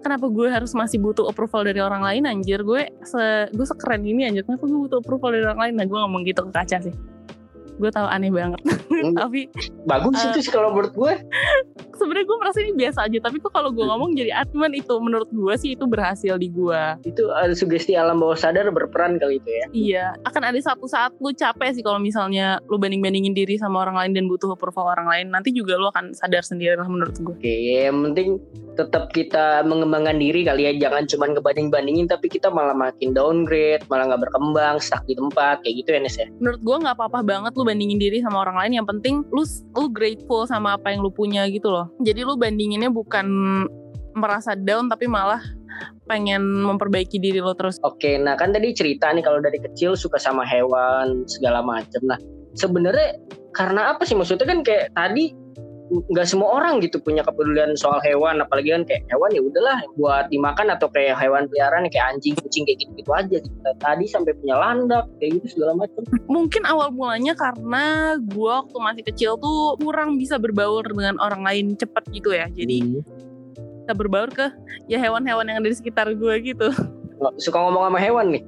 Kenapa 0.00 0.26
gue 0.26 0.48
harus 0.50 0.72
masih 0.74 0.98
butuh 0.98 1.28
approval 1.28 1.68
dari 1.68 1.78
orang 1.78 2.02
lain 2.02 2.26
anjir? 2.26 2.64
Gue 2.64 2.90
se 3.04 3.46
gue 3.52 3.66
sekeren 3.68 4.02
ini 4.02 4.26
anjir. 4.26 4.42
Kenapa 4.42 4.66
gue 4.66 4.78
butuh 4.88 4.98
approval 4.98 5.36
dari 5.36 5.44
orang 5.46 5.60
lain? 5.68 5.74
Nah, 5.78 5.86
gue 5.86 5.98
ngomong 5.98 6.22
gitu 6.26 6.42
ke 6.48 6.52
kaca 6.52 6.78
sih. 6.82 6.94
Gue 7.74 7.88
tahu 7.88 8.04
aneh 8.04 8.28
banget. 8.28 8.60
Hmm, 8.88 9.14
Tapi 9.22 9.48
Bagus 9.82 10.18
Eh. 10.18 10.30
itu 10.30 10.38
sih 10.42 10.52
kalau 10.52 10.70
menurut 10.70 10.92
gue. 10.92 11.12
sebenarnya 11.92 12.24
gue 12.24 12.38
merasa 12.38 12.58
ini 12.58 12.72
biasa 12.74 12.98
aja. 13.06 13.18
Tapi 13.20 13.36
kok 13.38 13.52
kalau 13.52 13.70
gue 13.70 13.80
ngomong 13.80 14.10
jadi 14.12 14.34
admin 14.34 14.74
itu 14.74 14.90
menurut 14.96 15.30
gue 15.30 15.54
sih 15.54 15.74
itu 15.74 15.84
berhasil 15.84 16.34
di 16.34 16.48
gue. 16.48 16.82
Itu 17.04 17.30
ada 17.30 17.52
sugesti 17.52 17.94
alam 17.94 18.18
bawah 18.18 18.34
sadar 18.34 18.66
berperan 18.68 19.16
kali 19.16 19.38
itu 19.38 19.46
ya. 19.48 19.66
Iya, 19.70 20.06
akan 20.24 20.42
ada 20.44 20.58
satu 20.58 20.84
saat 20.84 21.14
lu 21.16 21.30
capek 21.30 21.70
sih 21.70 21.80
kalau 21.80 21.96
misalnya 21.96 22.58
lu 22.66 22.76
banding-bandingin 22.76 23.30
diri 23.32 23.54
sama 23.54 23.80
orang 23.80 23.94
lain 23.96 24.12
dan 24.12 24.24
butuh 24.26 24.50
approval 24.50 24.88
orang 24.88 25.06
lain. 25.06 25.26
Nanti 25.30 25.54
juga 25.54 25.78
lu 25.78 25.86
akan 25.86 26.10
sadar 26.12 26.42
sendiri 26.42 26.74
lah 26.74 26.86
menurut 26.86 27.14
gue. 27.14 27.32
Oke, 27.32 27.54
yang 27.78 28.02
penting 28.04 28.42
tetap 28.72 29.12
kita 29.12 29.62
mengembangkan 29.62 30.16
diri 30.16 30.42
kali 30.42 30.64
ya. 30.64 30.72
Jangan 30.80 31.06
cuma 31.06 31.30
ngebanding-bandingin 31.30 32.10
tapi 32.10 32.26
kita 32.26 32.50
malah 32.50 32.74
makin 32.74 33.14
downgrade, 33.14 33.86
malah 33.86 34.10
nggak 34.10 34.26
berkembang, 34.26 34.82
stuck 34.82 35.04
di 35.04 35.14
tempat 35.14 35.62
kayak 35.62 35.74
gitu 35.78 35.88
ya 35.92 36.00
Nes 36.00 36.16
ya. 36.16 36.26
Menurut 36.34 36.58
gue 36.58 36.76
nggak 36.80 36.96
apa-apa 36.98 37.20
banget 37.22 37.52
lu 37.54 37.61
bandingin 37.66 37.98
diri 37.98 38.18
sama 38.22 38.42
orang 38.44 38.56
lain. 38.58 38.72
Yang 38.82 38.86
penting 38.96 39.14
lu 39.30 39.44
lu 39.78 39.86
grateful 39.90 40.44
sama 40.46 40.76
apa 40.76 40.92
yang 40.92 41.02
lu 41.02 41.10
punya 41.10 41.46
gitu 41.50 41.70
loh. 41.70 41.90
Jadi 42.02 42.22
lu 42.26 42.34
bandinginnya 42.38 42.90
bukan 42.92 43.26
merasa 44.12 44.52
down 44.52 44.92
tapi 44.92 45.08
malah 45.08 45.40
pengen 46.06 46.42
memperbaiki 46.66 47.16
diri 47.16 47.40
lo 47.40 47.56
terus. 47.56 47.80
Oke, 47.80 48.20
nah 48.20 48.36
kan 48.36 48.52
tadi 48.52 48.74
cerita 48.76 49.08
nih 49.08 49.24
kalau 49.24 49.40
dari 49.40 49.56
kecil 49.56 49.96
suka 49.96 50.20
sama 50.20 50.44
hewan 50.44 51.24
segala 51.24 51.64
macam. 51.64 52.02
Nah, 52.04 52.18
sebenarnya 52.58 53.16
karena 53.56 53.96
apa 53.96 54.04
sih 54.04 54.16
maksudnya 54.16 54.48
kan 54.48 54.60
kayak 54.64 54.92
tadi 54.92 55.32
nggak 55.92 56.24
semua 56.24 56.56
orang 56.56 56.80
gitu 56.80 56.96
punya 57.04 57.20
kepedulian 57.20 57.76
soal 57.76 58.00
hewan 58.00 58.40
apalagi 58.40 58.72
kan 58.72 58.82
kayak 58.88 59.04
hewan 59.12 59.30
ya 59.36 59.42
udahlah 59.44 59.78
buat 60.00 60.24
dimakan 60.32 60.72
atau 60.72 60.88
kayak 60.88 61.20
hewan 61.20 61.44
peliharaan 61.52 61.84
kayak 61.92 62.16
anjing 62.16 62.32
kucing 62.40 62.64
kayak 62.64 62.80
gitu 62.80 62.92
gitu 62.96 63.10
aja 63.12 63.36
gitu. 63.42 63.58
tadi 63.76 64.04
sampai 64.08 64.32
punya 64.40 64.56
landak 64.56 65.04
kayak 65.20 65.40
gitu 65.40 65.58
segala 65.58 65.84
macam. 65.84 66.02
Mungkin 66.30 66.62
awal 66.64 66.88
mulanya 66.96 67.36
karena 67.36 68.16
gue 68.16 68.52
waktu 68.52 68.76
masih 68.80 69.04
kecil 69.04 69.32
tuh 69.36 69.76
kurang 69.84 70.16
bisa 70.16 70.40
berbaur 70.40 70.86
dengan 70.88 71.20
orang 71.20 71.44
lain 71.44 71.76
cepet 71.76 72.04
gitu 72.14 72.32
ya. 72.32 72.48
Jadi 72.48 73.04
bisa 73.82 73.92
berbaur 73.92 74.30
ke 74.32 74.48
ya 74.88 74.96
hewan-hewan 74.96 75.44
yang 75.50 75.60
ada 75.60 75.68
di 75.68 75.76
sekitar 75.76 76.08
gue 76.16 76.34
gitu. 76.40 76.72
Suka 77.36 77.60
ngomong 77.60 77.92
sama 77.92 78.00
hewan 78.00 78.26
nih? 78.32 78.42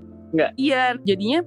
Iya 0.56 0.98
jadinya 1.04 1.44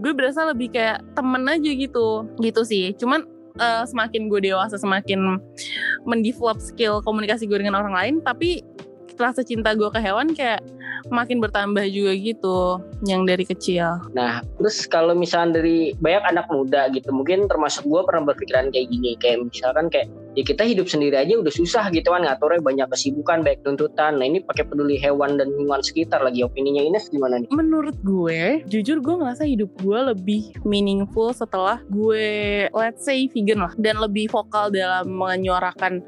gue 0.00 0.12
berasa 0.12 0.44
lebih 0.46 0.74
kayak 0.74 1.00
temen 1.16 1.48
aja 1.48 1.70
gitu. 1.70 2.28
Gitu 2.36 2.60
sih. 2.66 2.92
Cuman 2.98 3.39
uh, 3.60 3.84
semakin 3.84 4.32
gue 4.32 4.50
dewasa 4.50 4.80
semakin 4.80 5.38
mendevelop 6.08 6.58
skill 6.58 7.04
komunikasi 7.04 7.44
gue 7.44 7.60
dengan 7.60 7.78
orang 7.78 7.94
lain 7.94 8.14
tapi 8.24 8.64
rasa 9.20 9.44
cinta 9.44 9.76
gue 9.76 9.86
ke 9.92 10.00
hewan 10.00 10.32
kayak 10.32 10.64
makin 11.12 11.40
bertambah 11.40 11.84
juga 11.88 12.12
gitu 12.16 12.58
yang 13.08 13.24
dari 13.24 13.44
kecil. 13.48 14.00
Nah, 14.12 14.44
terus 14.60 14.84
kalau 14.84 15.16
misalnya 15.16 15.60
dari 15.60 15.96
banyak 15.96 16.24
anak 16.28 16.46
muda 16.52 16.92
gitu, 16.92 17.08
mungkin 17.12 17.48
termasuk 17.48 17.88
gue 17.88 18.00
pernah 18.04 18.28
berpikiran 18.28 18.68
kayak 18.68 18.88
gini, 18.92 19.16
kayak 19.16 19.44
misalkan 19.48 19.88
kayak 19.88 20.12
ya 20.38 20.42
kita 20.46 20.62
hidup 20.62 20.86
sendiri 20.86 21.18
aja 21.18 21.34
udah 21.38 21.50
susah 21.50 21.90
gitu 21.90 22.14
kan 22.14 22.22
ngaturnya 22.22 22.62
banyak 22.62 22.86
kesibukan 22.92 23.42
baik 23.42 23.66
tuntutan. 23.66 24.18
Nah 24.18 24.26
ini 24.26 24.38
pakai 24.44 24.66
peduli 24.66 24.96
hewan 25.00 25.34
dan 25.34 25.50
lingkungan 25.54 25.82
sekitar 25.82 26.22
lagi. 26.22 26.46
Opininya 26.46 26.82
Ines 26.82 27.10
gimana 27.10 27.42
nih? 27.42 27.48
Menurut 27.50 27.96
gue 28.02 28.62
jujur 28.70 29.02
gue 29.02 29.14
ngerasa 29.18 29.44
hidup 29.46 29.70
gue 29.82 29.98
lebih 30.14 30.54
meaningful 30.62 31.34
setelah 31.34 31.82
gue 31.90 32.66
let's 32.70 33.02
say 33.02 33.26
vegan 33.30 33.62
lah. 33.66 33.72
Dan 33.74 33.98
lebih 33.98 34.30
vokal 34.30 34.70
dalam 34.70 35.10
menyuarakan 35.10 36.04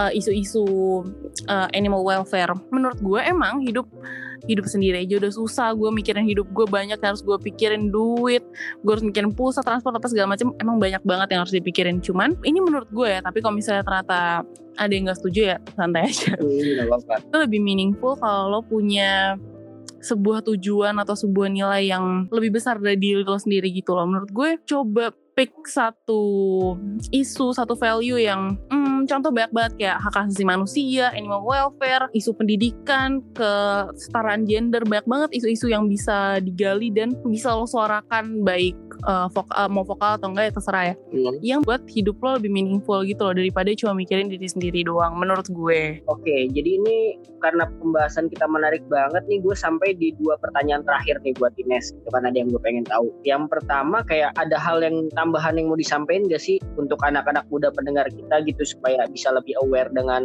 uh, 0.00 0.10
isu-isu 0.12 0.64
uh, 1.48 1.68
animal 1.76 2.02
welfare. 2.04 2.52
Menurut 2.72 2.98
gue 3.04 3.20
emang 3.20 3.60
hidup 3.60 3.84
hidup 4.46 4.68
sendiri 4.70 5.02
aja 5.02 5.18
udah 5.18 5.32
susah. 5.32 5.74
Gue 5.74 5.90
mikirin 5.90 6.22
hidup 6.28 6.46
gue 6.54 6.66
banyak 6.68 7.00
harus 7.00 7.24
gue 7.24 7.34
pikirin 7.50 7.90
duit. 7.90 8.44
Gue 8.84 8.92
harus 8.94 9.04
mikirin 9.04 9.34
pulsa 9.34 9.64
transport 9.64 9.98
apa 9.98 10.06
segala 10.06 10.36
macam 10.36 10.54
emang 10.62 10.78
banyak 10.78 11.02
banget 11.02 11.28
yang 11.34 11.40
harus 11.42 11.54
dipikirin. 11.54 11.98
Cuman 11.98 12.38
ini 12.46 12.62
menurut 12.62 12.88
gue 12.92 13.08
ya 13.08 13.20
tapi 13.24 13.42
kalau 13.42 13.58
misalnya 13.58 13.82
ternyata 13.82 14.46
ada 14.78 14.92
yang 14.94 15.10
gak 15.10 15.18
setuju 15.18 15.40
ya 15.54 15.56
santai 15.74 16.06
aja. 16.06 16.38
Itu 16.38 17.36
lebih 17.36 17.58
meaningful 17.58 18.14
kalau 18.20 18.46
lo 18.52 18.60
punya 18.62 19.34
sebuah 19.98 20.46
tujuan 20.46 20.94
atau 21.02 21.18
sebuah 21.18 21.50
nilai 21.50 21.90
yang 21.90 22.30
lebih 22.30 22.54
besar 22.54 22.78
dari 22.78 22.94
diri 22.94 23.26
lo 23.26 23.34
sendiri 23.34 23.66
gitu 23.74 23.98
loh. 23.98 24.06
Menurut 24.06 24.30
gue 24.30 24.50
coba 24.62 25.10
pick 25.38 25.54
satu 25.70 26.74
isu 27.14 27.54
satu 27.54 27.78
value 27.78 28.18
yang 28.18 28.58
hmm, 28.74 29.06
contoh 29.06 29.30
banyak 29.30 29.54
banget 29.54 29.72
kayak 29.78 30.02
hak 30.02 30.26
asasi 30.26 30.42
manusia, 30.42 31.14
animal 31.14 31.46
welfare, 31.46 32.10
isu 32.10 32.34
pendidikan, 32.34 33.22
kesetaraan 33.38 34.42
gender 34.50 34.82
banyak 34.82 35.06
banget 35.06 35.30
isu-isu 35.38 35.70
yang 35.70 35.86
bisa 35.86 36.42
digali 36.42 36.90
dan 36.90 37.14
bisa 37.22 37.54
lo 37.54 37.70
suarakan 37.70 38.42
baik 38.42 38.74
uh, 39.06 39.30
vok 39.30 39.46
uh, 39.54 39.70
mau 39.70 39.86
vokal 39.86 40.18
atau 40.18 40.32
enggak 40.32 40.50
ya 40.50 40.52
terserah 40.58 40.84
ya. 40.90 40.94
Hmm. 41.14 41.34
Yang 41.38 41.60
buat 41.70 41.82
hidup 41.86 42.16
lo 42.18 42.30
lebih 42.42 42.50
meaningful 42.50 43.00
gitu 43.06 43.22
loh 43.30 43.34
daripada 43.38 43.70
cuma 43.78 43.94
mikirin 43.94 44.26
diri 44.26 44.48
sendiri 44.48 44.82
doang 44.82 45.14
menurut 45.14 45.46
gue. 45.46 46.02
Oke, 46.10 46.50
jadi 46.50 46.70
ini 46.82 47.22
karena 47.38 47.70
pembahasan 47.78 48.26
kita 48.26 48.50
menarik 48.50 48.82
banget 48.90 49.22
nih 49.30 49.38
gue 49.38 49.54
sampai 49.54 49.94
di 49.94 50.10
dua 50.18 50.34
pertanyaan 50.42 50.82
terakhir 50.82 51.22
nih 51.22 51.34
buat 51.38 51.54
Ines. 51.54 51.94
Itu 51.94 52.08
kan 52.10 52.26
ada 52.26 52.34
yang 52.34 52.50
gue 52.50 52.62
pengen 52.62 52.82
tahu. 52.88 53.12
Yang 53.22 53.46
pertama 53.52 54.02
kayak 54.02 54.34
ada 54.34 54.56
hal 54.58 54.82
yang 54.82 55.06
tambahan 55.28 55.60
yang 55.60 55.68
mau 55.68 55.76
disampaikan 55.76 56.24
gak 56.32 56.40
sih 56.40 56.56
untuk 56.80 56.96
anak-anak 57.04 57.44
muda 57.52 57.68
pendengar 57.68 58.08
kita 58.08 58.40
gitu 58.48 58.64
supaya 58.64 59.04
bisa 59.12 59.28
lebih 59.28 59.52
aware 59.60 59.92
dengan 59.92 60.24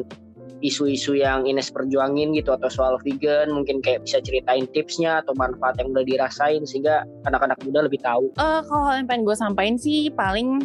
isu-isu 0.64 1.20
yang 1.20 1.44
Ines 1.44 1.68
perjuangin 1.68 2.32
gitu 2.32 2.56
atau 2.56 2.72
soal 2.72 2.96
vegan 3.04 3.52
mungkin 3.52 3.84
kayak 3.84 4.08
bisa 4.08 4.24
ceritain 4.24 4.64
tipsnya 4.72 5.20
atau 5.20 5.36
manfaat 5.36 5.76
yang 5.76 5.92
udah 5.92 6.08
dirasain 6.08 6.64
sehingga 6.64 7.04
anak-anak 7.28 7.60
muda 7.68 7.84
lebih 7.84 8.00
tahu. 8.00 8.32
Uh, 8.40 8.64
kalau 8.64 8.96
yang 8.96 9.04
pengen 9.04 9.28
gue 9.28 9.36
sampaikan 9.36 9.76
sih 9.76 10.08
paling 10.16 10.64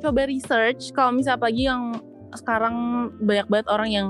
coba 0.00 0.24
research 0.24 0.96
kalau 0.96 1.12
misalnya 1.12 1.44
pagi 1.44 1.68
yang 1.68 2.00
sekarang 2.32 3.08
banyak 3.20 3.46
banget 3.52 3.68
orang 3.68 3.90
yang 3.92 4.08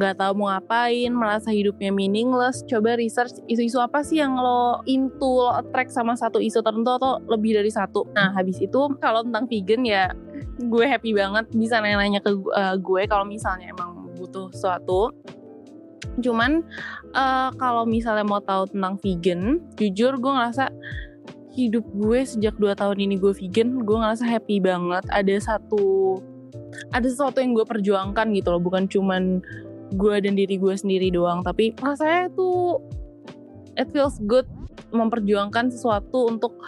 nggak 0.00 0.16
tahu 0.16 0.32
mau 0.40 0.48
ngapain, 0.48 1.12
merasa 1.12 1.52
hidupnya 1.52 1.92
meaningless, 1.92 2.64
coba 2.64 2.96
research 2.96 3.36
isu-isu 3.52 3.76
apa 3.76 4.00
sih 4.00 4.16
yang 4.16 4.32
lo 4.32 4.80
into, 4.88 5.28
lo 5.28 5.52
attract 5.52 5.92
sama 5.92 6.16
satu 6.16 6.40
isu 6.40 6.64
tertentu 6.64 6.96
atau 6.96 7.20
lebih 7.28 7.60
dari 7.60 7.68
satu. 7.68 8.08
Nah, 8.16 8.32
habis 8.32 8.56
itu 8.64 8.88
kalau 8.96 9.20
tentang 9.20 9.44
vegan 9.44 9.84
ya 9.84 10.08
gue 10.56 10.84
happy 10.88 11.12
banget 11.12 11.52
bisa 11.52 11.84
nanya-nanya 11.84 12.24
ke 12.24 12.32
uh, 12.32 12.80
gue 12.80 13.04
kalau 13.04 13.28
misalnya 13.28 13.68
emang 13.68 14.08
butuh 14.16 14.48
sesuatu. 14.56 15.12
Cuman 16.24 16.64
uh, 17.12 17.52
kalau 17.60 17.84
misalnya 17.84 18.24
mau 18.24 18.40
tahu 18.40 18.72
tentang 18.72 18.96
vegan 19.00 19.60
jujur 19.76 20.16
gue 20.16 20.32
ngerasa 20.32 20.72
hidup 21.52 21.84
gue 21.92 22.20
sejak 22.24 22.54
2 22.56 22.72
tahun 22.78 22.98
ini 23.04 23.14
gue 23.20 23.36
vegan 23.36 23.84
gue 23.84 23.96
ngerasa 24.00 24.24
happy 24.24 24.64
banget. 24.64 25.04
Ada 25.12 25.36
satu 25.56 26.16
ada 26.90 27.06
sesuatu 27.06 27.42
yang 27.42 27.52
gue 27.52 27.66
perjuangkan 27.66 28.32
gitu 28.32 28.48
loh. 28.52 28.62
Bukan 28.62 28.88
cuman 28.88 29.44
gue 29.94 30.16
dan 30.22 30.38
diri 30.38 30.56
gue 30.56 30.74
sendiri 30.74 31.10
doang 31.10 31.42
tapi 31.42 31.74
rasanya 31.82 32.30
tuh 32.34 32.78
it 33.78 33.88
feels 33.90 34.18
good 34.26 34.46
memperjuangkan 34.90 35.70
sesuatu 35.70 36.30
untuk 36.30 36.58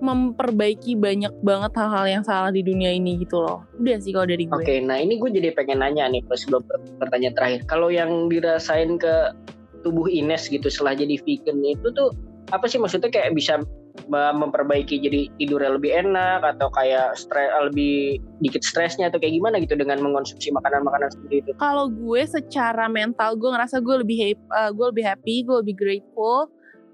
memperbaiki 0.00 0.96
banyak 0.96 1.30
banget 1.44 1.76
hal-hal 1.76 2.06
yang 2.08 2.24
salah 2.24 2.48
di 2.48 2.64
dunia 2.64 2.88
ini 2.88 3.20
gitu 3.20 3.36
loh. 3.36 3.68
Udah 3.76 4.00
sih 4.00 4.16
kalau 4.16 4.32
dari 4.32 4.48
gue. 4.48 4.56
Oke, 4.56 4.64
okay, 4.64 4.78
nah 4.80 4.96
ini 4.96 5.20
gue 5.20 5.28
jadi 5.28 5.52
pengen 5.52 5.84
nanya 5.84 6.08
nih 6.08 6.24
sebelum 6.32 6.64
pertanyaan 6.96 7.36
terakhir. 7.36 7.60
Kalau 7.68 7.92
yang 7.92 8.32
dirasain 8.32 8.96
ke 8.96 9.36
tubuh 9.84 10.08
Ines 10.08 10.48
gitu 10.48 10.72
setelah 10.72 10.96
jadi 10.96 11.20
vegan 11.20 11.60
itu 11.64 11.88
tuh 11.92 12.16
apa 12.50 12.66
sih 12.66 12.80
maksudnya 12.80 13.12
kayak 13.12 13.36
bisa 13.36 13.60
memperbaiki 14.08 15.02
jadi 15.02 15.28
tidurnya 15.36 15.76
lebih 15.76 15.92
enak 15.92 16.40
atau 16.56 16.72
kayak 16.72 17.18
stres 17.18 17.50
lebih 17.68 18.22
dikit 18.40 18.62
stresnya 18.64 19.12
atau 19.12 19.20
kayak 19.20 19.36
gimana 19.36 19.60
gitu 19.60 19.76
dengan 19.76 20.00
mengonsumsi 20.00 20.54
makanan-makanan 20.54 21.12
seperti 21.12 21.34
itu? 21.44 21.50
Kalau 21.60 21.90
gue 21.90 22.22
secara 22.24 22.86
mental 22.88 23.36
gue 23.36 23.50
ngerasa 23.50 23.82
gue 23.82 23.96
lebih 24.00 24.16
happy, 24.22 24.44
uh, 24.54 24.70
gue 24.72 24.86
lebih 24.94 25.04
happy, 25.04 25.34
gue 25.44 25.56
lebih 25.66 25.74
grateful, 25.76 26.48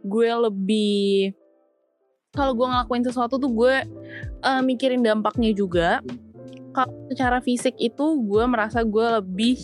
gue 0.06 0.28
lebih 0.30 1.36
kalau 2.36 2.52
gue 2.52 2.66
ngelakuin 2.68 3.04
sesuatu 3.04 3.40
tuh 3.40 3.48
gue 3.48 3.74
uh, 4.44 4.60
mikirin 4.60 5.00
dampaknya 5.00 5.56
juga 5.56 6.04
kalau 6.76 6.92
secara 7.08 7.40
fisik 7.40 7.72
itu 7.80 8.20
gue 8.28 8.44
merasa 8.44 8.84
gue 8.84 9.06
lebih 9.16 9.56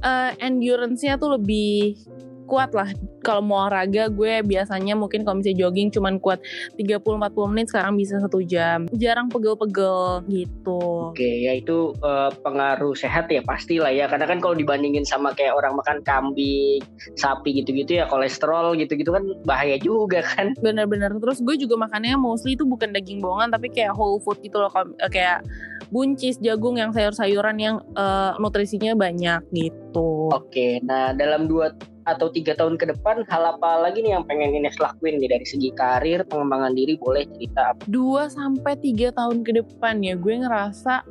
uh, 0.00 0.32
endurance-nya 0.40 1.20
tuh 1.20 1.36
lebih 1.36 2.00
kuat 2.48 2.72
lah. 2.72 2.88
Kalau 3.20 3.44
mau 3.44 3.68
olahraga 3.68 4.08
gue 4.08 4.40
biasanya 4.40 4.96
mungkin 4.96 5.28
kalau 5.28 5.44
misalnya 5.44 5.68
jogging 5.68 5.92
cuman 5.92 6.16
kuat 6.16 6.40
30-40 6.80 7.52
menit 7.52 7.66
sekarang 7.68 7.94
bisa 8.00 8.16
satu 8.24 8.40
jam. 8.40 8.88
Jarang 8.96 9.28
pegel-pegel 9.28 10.24
gitu. 10.32 11.12
Oke 11.12 11.44
ya 11.44 11.52
itu 11.52 11.92
uh, 12.00 12.32
pengaruh 12.40 12.96
sehat 12.96 13.28
ya 13.28 13.44
pasti 13.44 13.76
lah 13.76 13.92
ya. 13.92 14.08
Karena 14.08 14.24
kan 14.24 14.40
kalau 14.40 14.56
dibandingin 14.56 15.04
sama 15.04 15.36
kayak 15.36 15.52
orang 15.52 15.76
makan 15.76 16.00
kambing 16.08 16.80
sapi 17.20 17.60
gitu-gitu 17.60 18.00
ya 18.00 18.08
kolesterol 18.08 18.72
gitu-gitu 18.80 19.12
kan 19.12 19.28
bahaya 19.44 19.76
juga 19.76 20.24
kan. 20.24 20.56
Bener-bener. 20.64 21.12
Terus 21.20 21.44
gue 21.44 21.60
juga 21.60 21.76
makannya 21.76 22.16
mostly 22.16 22.56
itu 22.56 22.64
bukan 22.64 22.96
daging 22.96 23.20
bohongan 23.20 23.52
tapi 23.52 23.68
kayak 23.68 23.92
whole 23.92 24.16
food 24.24 24.40
gitu 24.40 24.56
loh. 24.56 24.72
Kayak 25.12 25.44
buncis, 25.88 26.36
jagung 26.40 26.76
yang 26.76 26.92
sayur-sayuran 26.92 27.56
yang 27.58 27.76
uh, 27.96 28.36
nutrisinya 28.36 28.92
banyak 28.94 29.40
gitu. 29.52 30.32
Oke, 30.32 30.80
nah 30.84 31.16
dalam 31.16 31.48
dua 31.48 31.72
atau 32.08 32.32
tiga 32.32 32.56
tahun 32.56 32.80
ke 32.80 32.96
depan 32.96 33.28
hal 33.28 33.42
apa 33.52 33.84
lagi 33.84 34.00
nih 34.00 34.16
yang 34.16 34.24
pengen 34.24 34.56
Ines 34.56 34.80
lakuin 34.80 35.20
nih 35.20 35.28
dari 35.28 35.44
segi 35.44 35.68
karir 35.76 36.24
pengembangan 36.24 36.72
diri 36.72 36.96
boleh 36.96 37.28
cerita 37.36 37.76
apa? 37.76 37.84
Dua 37.84 38.32
sampai 38.32 38.80
tiga 38.80 39.12
tahun 39.12 39.44
ke 39.44 39.60
depan 39.60 40.00
ya 40.00 40.16
gue 40.16 40.34
ngerasa 40.40 41.04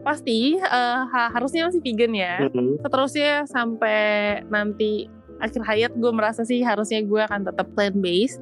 pasti 0.00 0.56
uh, 0.56 1.02
harusnya 1.34 1.68
masih 1.68 1.82
vegan 1.82 2.14
ya. 2.14 2.46
Mm-hmm. 2.46 2.80
Seterusnya 2.86 3.32
sampai 3.50 4.00
nanti 4.48 5.10
akhir 5.40 5.64
hayat 5.64 5.92
gue 5.96 6.12
merasa 6.12 6.44
sih 6.44 6.60
harusnya 6.60 7.00
gue 7.02 7.20
akan 7.20 7.48
tetap 7.48 7.66
plant 7.74 7.98
based. 7.98 8.38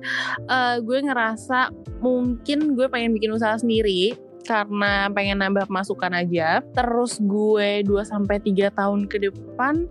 Uh, 0.51 0.83
gue 0.83 0.99
ngerasa 1.03 1.73
mungkin 2.05 2.77
gue 2.77 2.87
pengen 2.91 3.15
bikin 3.15 3.35
usaha 3.35 3.55
sendiri 3.59 4.15
karena 4.47 5.13
pengen 5.13 5.41
nambah 5.41 5.67
masukan 5.71 6.15
aja. 6.15 6.61
Terus 6.75 7.19
gue 7.23 7.83
2 7.87 7.89
sampai 8.05 8.43
3 8.43 8.73
tahun 8.75 9.07
ke 9.07 9.31
depan 9.31 9.87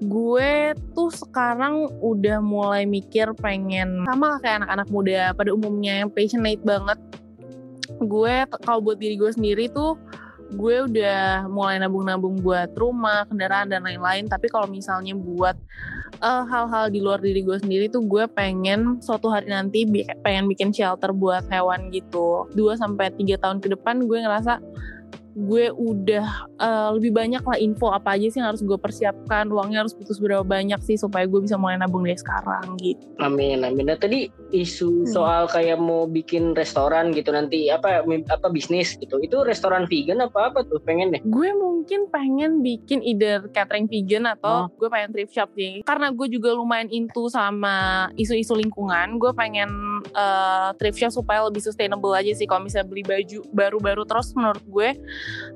gue 0.00 0.72
tuh 0.96 1.12
sekarang 1.12 1.88
udah 2.00 2.40
mulai 2.40 2.88
mikir 2.88 3.36
pengen 3.36 4.08
sama 4.08 4.40
kayak 4.40 4.64
anak-anak 4.64 4.88
muda 4.88 5.20
pada 5.36 5.50
umumnya 5.52 6.04
yang 6.04 6.10
passionate 6.10 6.62
banget 6.64 6.96
gue 8.00 8.34
kalau 8.64 8.80
buat 8.80 8.96
diri 8.96 9.20
gue 9.20 9.28
sendiri 9.28 9.68
tuh 9.68 10.00
gue 10.50 10.76
udah 10.90 11.46
mulai 11.46 11.78
nabung-nabung 11.78 12.42
buat 12.42 12.74
rumah, 12.74 13.22
kendaraan 13.30 13.70
dan 13.70 13.86
lain-lain. 13.86 14.26
Tapi 14.26 14.50
kalau 14.50 14.66
misalnya 14.66 15.14
buat 15.14 15.54
eh, 16.18 16.44
hal-hal 16.50 16.90
di 16.90 16.98
luar 16.98 17.22
diri 17.22 17.46
gue 17.46 17.58
sendiri 17.62 17.86
tuh 17.86 18.02
gue 18.02 18.26
pengen 18.34 18.98
suatu 18.98 19.30
hari 19.30 19.46
nanti 19.46 19.86
pengen 20.26 20.50
bikin 20.50 20.74
shelter 20.74 21.14
buat 21.14 21.46
hewan 21.48 21.94
gitu. 21.94 22.50
2 22.58 22.82
sampai 22.82 23.14
tiga 23.14 23.38
tahun 23.38 23.62
ke 23.62 23.78
depan 23.78 24.10
gue 24.10 24.18
ngerasa 24.18 24.58
gue 25.34 25.70
udah 25.70 26.50
uh, 26.58 26.88
lebih 26.98 27.14
banyak 27.14 27.42
lah 27.42 27.58
info 27.58 27.94
apa 27.94 28.18
aja 28.18 28.26
sih 28.30 28.38
yang 28.42 28.50
harus 28.50 28.62
gue 28.66 28.78
persiapkan 28.78 29.46
uangnya 29.46 29.86
harus 29.86 29.94
putus 29.94 30.18
berapa 30.18 30.42
banyak 30.42 30.78
sih 30.82 30.98
supaya 30.98 31.26
gue 31.26 31.40
bisa 31.42 31.54
mulai 31.54 31.78
nabung 31.78 32.02
dari 32.02 32.18
sekarang 32.18 32.74
gitu 32.82 33.02
amin 33.22 33.62
amin 33.62 33.90
nah 33.90 33.98
tadi 33.98 34.26
isu 34.50 35.06
hmm. 35.06 35.10
soal 35.10 35.46
kayak 35.46 35.78
mau 35.78 36.10
bikin 36.10 36.54
restoran 36.58 37.14
gitu 37.14 37.30
nanti 37.30 37.70
apa 37.70 38.02
apa 38.04 38.46
bisnis 38.50 38.98
gitu 38.98 39.22
itu 39.22 39.42
restoran 39.46 39.86
vegan 39.86 40.22
apa 40.22 40.50
apa 40.50 40.66
tuh 40.66 40.82
pengen 40.82 41.14
deh 41.14 41.22
gue 41.22 41.50
mungkin 41.54 42.10
pengen 42.10 42.60
bikin 42.60 43.02
either 43.06 43.46
catering 43.54 43.86
vegan 43.86 44.26
atau 44.26 44.66
oh. 44.66 44.74
gue 44.74 44.88
pengen 44.90 45.14
thrift 45.14 45.34
shop 45.34 45.50
sih 45.54 45.82
karena 45.86 46.10
gue 46.10 46.26
juga 46.26 46.54
lumayan 46.54 46.90
into 46.90 47.30
sama 47.30 48.10
isu-isu 48.18 48.58
lingkungan 48.58 49.16
gue 49.22 49.30
pengen 49.34 49.70
uh, 50.12 50.70
thrift 50.76 51.00
supaya 51.10 51.44
lebih 51.46 51.64
sustainable 51.64 52.12
aja 52.12 52.32
sih 52.36 52.44
kalau 52.44 52.66
misalnya 52.66 52.88
beli 52.88 53.02
baju 53.06 53.40
baru-baru 53.54 54.02
terus 54.04 54.32
menurut 54.36 54.62
gue 54.68 54.88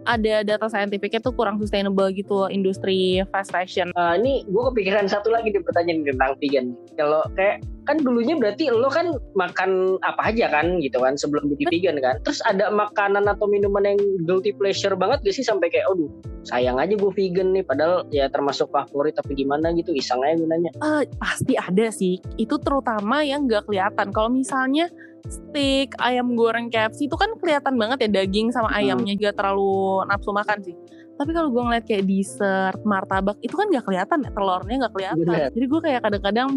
ada 0.09 0.35
data 0.45 0.67
saintifiknya 0.71 1.21
tuh 1.21 1.35
kurang 1.37 1.61
sustainable 1.61 2.09
gitu 2.15 2.49
industri 2.49 3.21
fast 3.29 3.53
fashion. 3.53 3.93
Uh, 3.97 4.17
ini 4.17 4.45
gue 4.49 4.63
kepikiran 4.73 5.09
satu 5.09 5.33
lagi 5.33 5.53
di 5.53 5.61
pertanyaan 5.61 6.05
tentang 6.07 6.33
vegan. 6.41 6.67
Kalau 6.97 7.23
kayak 7.37 7.61
kan 7.85 8.01
dulunya 8.01 8.35
berarti 8.37 8.73
lo 8.73 8.89
kan 8.89 9.13
makan 9.37 10.01
apa 10.01 10.33
aja 10.33 10.49
kan 10.49 10.81
gitu 10.81 11.01
kan 11.01 11.15
sebelum 11.17 11.49
jadi 11.53 11.65
vegan 11.69 11.97
kan. 12.01 12.17
Terus 12.25 12.41
ada 12.45 12.73
makanan 12.73 13.29
atau 13.29 13.45
minuman 13.45 13.95
yang 13.95 14.01
guilty 14.25 14.57
pleasure 14.57 14.97
banget 14.97 15.21
gak 15.25 15.37
sih 15.37 15.45
sampai 15.45 15.69
kayak 15.69 15.87
aduh 15.93 16.09
sayang 16.45 16.77
aja 16.77 16.93
gue 16.93 17.13
vegan 17.17 17.57
nih 17.57 17.65
padahal 17.65 18.05
ya 18.13 18.29
termasuk 18.29 18.69
favorit 18.69 19.17
tapi 19.17 19.33
gimana 19.37 19.73
gitu 19.77 19.93
iseng 19.97 20.21
aja 20.25 20.37
gunanya. 20.37 20.71
Uh, 20.81 21.05
pasti 21.21 21.57
ada 21.57 21.89
sih. 21.93 22.21
Itu 22.41 22.61
terutama 22.61 23.25
yang 23.25 23.49
gak 23.49 23.69
kelihatan. 23.69 24.13
Kalau 24.13 24.33
misalnya 24.33 24.89
steak, 25.25 25.97
ayam 26.01 26.37
goreng 26.37 26.69
KFC 26.69 27.09
itu 27.09 27.17
kan 27.17 27.33
kelihatan 27.41 27.81
banget 27.81 28.09
ya 28.09 28.09
daging 28.21 28.53
sama 28.53 28.69
ayamnya 28.77 29.17
juga 29.17 29.33
terlalu 29.33 30.05
nafsu 30.09 30.31
makan 30.33 30.59
sih. 30.61 30.77
Tapi 31.15 31.31
kalau 31.31 31.49
gue 31.55 31.63
ngeliat 31.63 31.85
kayak 31.87 32.05
dessert, 32.11 32.81
martabak 32.83 33.39
itu 33.39 33.55
kan 33.55 33.71
gak 33.71 33.87
kelihatan 33.87 34.19
ya 34.27 34.31
telurnya 34.35 34.77
gak 34.87 34.95
kelihatan. 34.99 35.27
Bener. 35.27 35.49
Jadi 35.55 35.67
gue 35.71 35.81
kayak 35.81 36.01
kadang-kadang, 36.03 36.49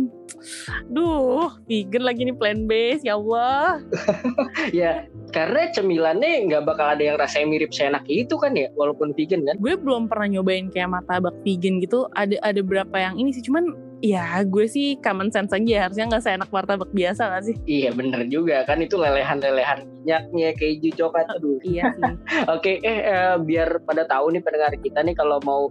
duh 0.89 1.49
vegan 1.69 2.03
lagi 2.03 2.21
nih 2.25 2.35
plant 2.35 2.63
based 2.65 3.05
ya 3.05 3.21
Allah. 3.21 3.81
ya 4.79 4.91
karena 5.29 5.69
cemilannya 5.69 6.49
nggak 6.49 6.63
bakal 6.65 6.87
ada 6.87 7.03
yang 7.03 7.17
rasanya 7.19 7.47
mirip 7.51 7.71
seenak 7.75 8.07
itu 8.09 8.33
kan 8.39 8.57
ya 8.57 8.73
walaupun 8.73 9.13
vegan 9.13 9.45
kan. 9.45 9.55
Gue 9.61 9.77
belum 9.77 10.09
pernah 10.09 10.39
nyobain 10.39 10.73
kayak 10.73 10.89
martabak 10.89 11.37
vegan 11.45 11.77
gitu. 11.77 12.09
Ada 12.17 12.41
ada 12.41 12.61
berapa 12.65 12.95
yang 12.97 13.21
ini 13.21 13.29
sih 13.35 13.45
cuman 13.45 13.86
ya 14.01 14.45
gue 14.45 14.65
sih 14.69 14.97
common 15.01 15.33
sense 15.33 15.53
aja. 15.53 15.87
Harusnya 15.87 16.05
nggak 16.09 16.23
seenak 16.23 16.49
martabak 16.53 16.91
biasa 16.93 17.21
gak 17.33 17.43
sih? 17.49 17.55
Iya 17.65 17.89
bener 17.93 18.25
juga. 18.29 18.63
Kan 18.65 18.81
itu 18.81 18.95
lelehan-lelehan 18.95 19.85
minyaknya 20.03 20.53
keju 20.55 20.89
coklat. 20.95 21.27
Aduh. 21.33 21.57
iya 21.65 21.91
sih. 21.93 22.13
Oke 22.55 22.79
eh, 22.81 23.01
eh 23.05 23.35
biar 23.41 23.81
pada 23.83 24.05
tahu 24.05 24.33
nih 24.33 24.41
pendengar 24.43 24.73
kita 24.79 25.01
nih 25.03 25.15
kalau 25.17 25.41
mau 25.43 25.69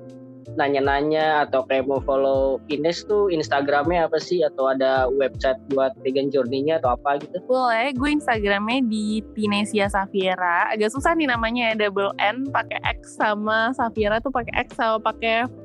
nanya-nanya 0.55 1.49
atau 1.49 1.67
kayak 1.67 1.91
mau 1.91 1.99
follow 2.07 2.63
Ines 2.71 3.03
tuh 3.05 3.33
Instagramnya 3.33 4.07
apa 4.07 4.23
sih 4.23 4.47
atau 4.47 4.71
ada 4.71 5.11
website 5.11 5.59
buat 5.75 5.91
vegan 6.07 6.31
journey-nya 6.31 6.79
atau 6.79 6.95
apa 6.95 7.19
gitu? 7.19 7.43
Boleh, 7.51 7.91
gue 7.97 8.11
Instagramnya 8.15 8.87
di 8.87 9.25
Tinesia 9.35 9.91
Safiera. 9.91 10.71
Agak 10.71 10.95
susah 10.95 11.19
nih 11.19 11.27
namanya 11.27 11.75
ya, 11.75 11.89
double 11.89 12.15
N 12.23 12.47
pakai 12.55 12.79
X 13.03 13.19
sama 13.19 13.75
Safiera 13.75 14.23
tuh 14.23 14.31
pakai 14.31 14.55
X 14.69 14.79
sama 14.79 15.03
pakai 15.03 15.51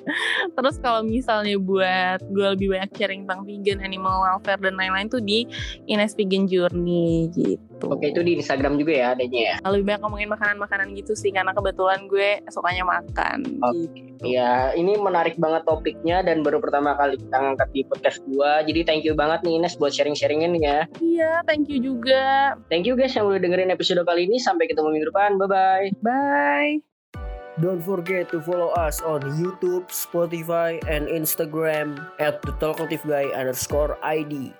Terus 0.56 0.76
kalau 0.82 1.00
misalnya 1.06 1.56
buat 1.56 2.20
gue 2.28 2.46
lebih 2.58 2.76
banyak 2.76 2.90
sharing 2.98 3.24
tentang 3.24 3.48
vegan, 3.48 3.80
animal 3.80 4.20
welfare 4.20 4.60
dan 4.60 4.76
lain-lain 4.76 5.08
tuh 5.08 5.22
di 5.22 5.48
Ines 5.88 6.12
Vegan 6.18 6.44
Journey 6.50 7.30
gitu. 7.32 7.69
Oke, 7.88 8.12
itu 8.12 8.20
di 8.20 8.36
Instagram 8.36 8.76
juga 8.76 8.92
ya 8.92 9.06
adanya 9.16 9.40
ya. 9.40 9.54
Lebih 9.64 9.84
banyak 9.88 10.02
ngomongin 10.04 10.28
makanan-makanan 10.28 10.92
gitu 10.98 11.16
sih 11.16 11.32
karena 11.32 11.56
kebetulan 11.56 12.04
gue 12.10 12.44
sukanya 12.52 12.84
makan. 12.84 13.38
Oke. 13.64 14.10
Gitu. 14.20 14.36
Ya, 14.36 14.76
ini 14.76 15.00
menarik 15.00 15.40
banget 15.40 15.64
topiknya 15.64 16.20
dan 16.20 16.44
baru 16.44 16.60
pertama 16.60 16.92
kali 16.92 17.16
kita 17.16 17.36
ngangkat 17.40 17.68
di 17.72 17.80
podcast 17.88 18.20
gua. 18.28 18.60
Jadi 18.60 18.80
thank 18.84 19.02
you 19.08 19.16
banget 19.16 19.40
nih 19.40 19.56
Ines 19.56 19.80
buat 19.80 19.96
sharing-sharingin 19.96 20.60
ya. 20.60 20.84
Iya, 21.00 21.40
thank 21.48 21.72
you 21.72 21.80
juga. 21.80 22.52
Thank 22.68 22.84
you 22.84 23.00
guys 23.00 23.16
yang 23.16 23.24
udah 23.32 23.40
dengerin 23.40 23.72
episode 23.72 24.04
kali 24.04 24.28
ini. 24.28 24.36
Sampai 24.36 24.68
ketemu 24.68 24.92
minggu 24.92 25.08
depan. 25.08 25.40
Bye-bye. 25.40 26.04
Bye. 26.04 26.84
Don't 27.60 27.80
forget 27.80 28.32
to 28.32 28.40
follow 28.40 28.72
us 28.76 29.04
on 29.04 29.20
YouTube, 29.36 29.88
Spotify, 29.92 30.80
and 30.88 31.08
Instagram 31.08 32.00
at 32.16 32.40
the 32.40 32.56
Talkative 32.56 33.04
Guy 33.04 33.28
underscore 33.36 34.00
ID. 34.00 34.52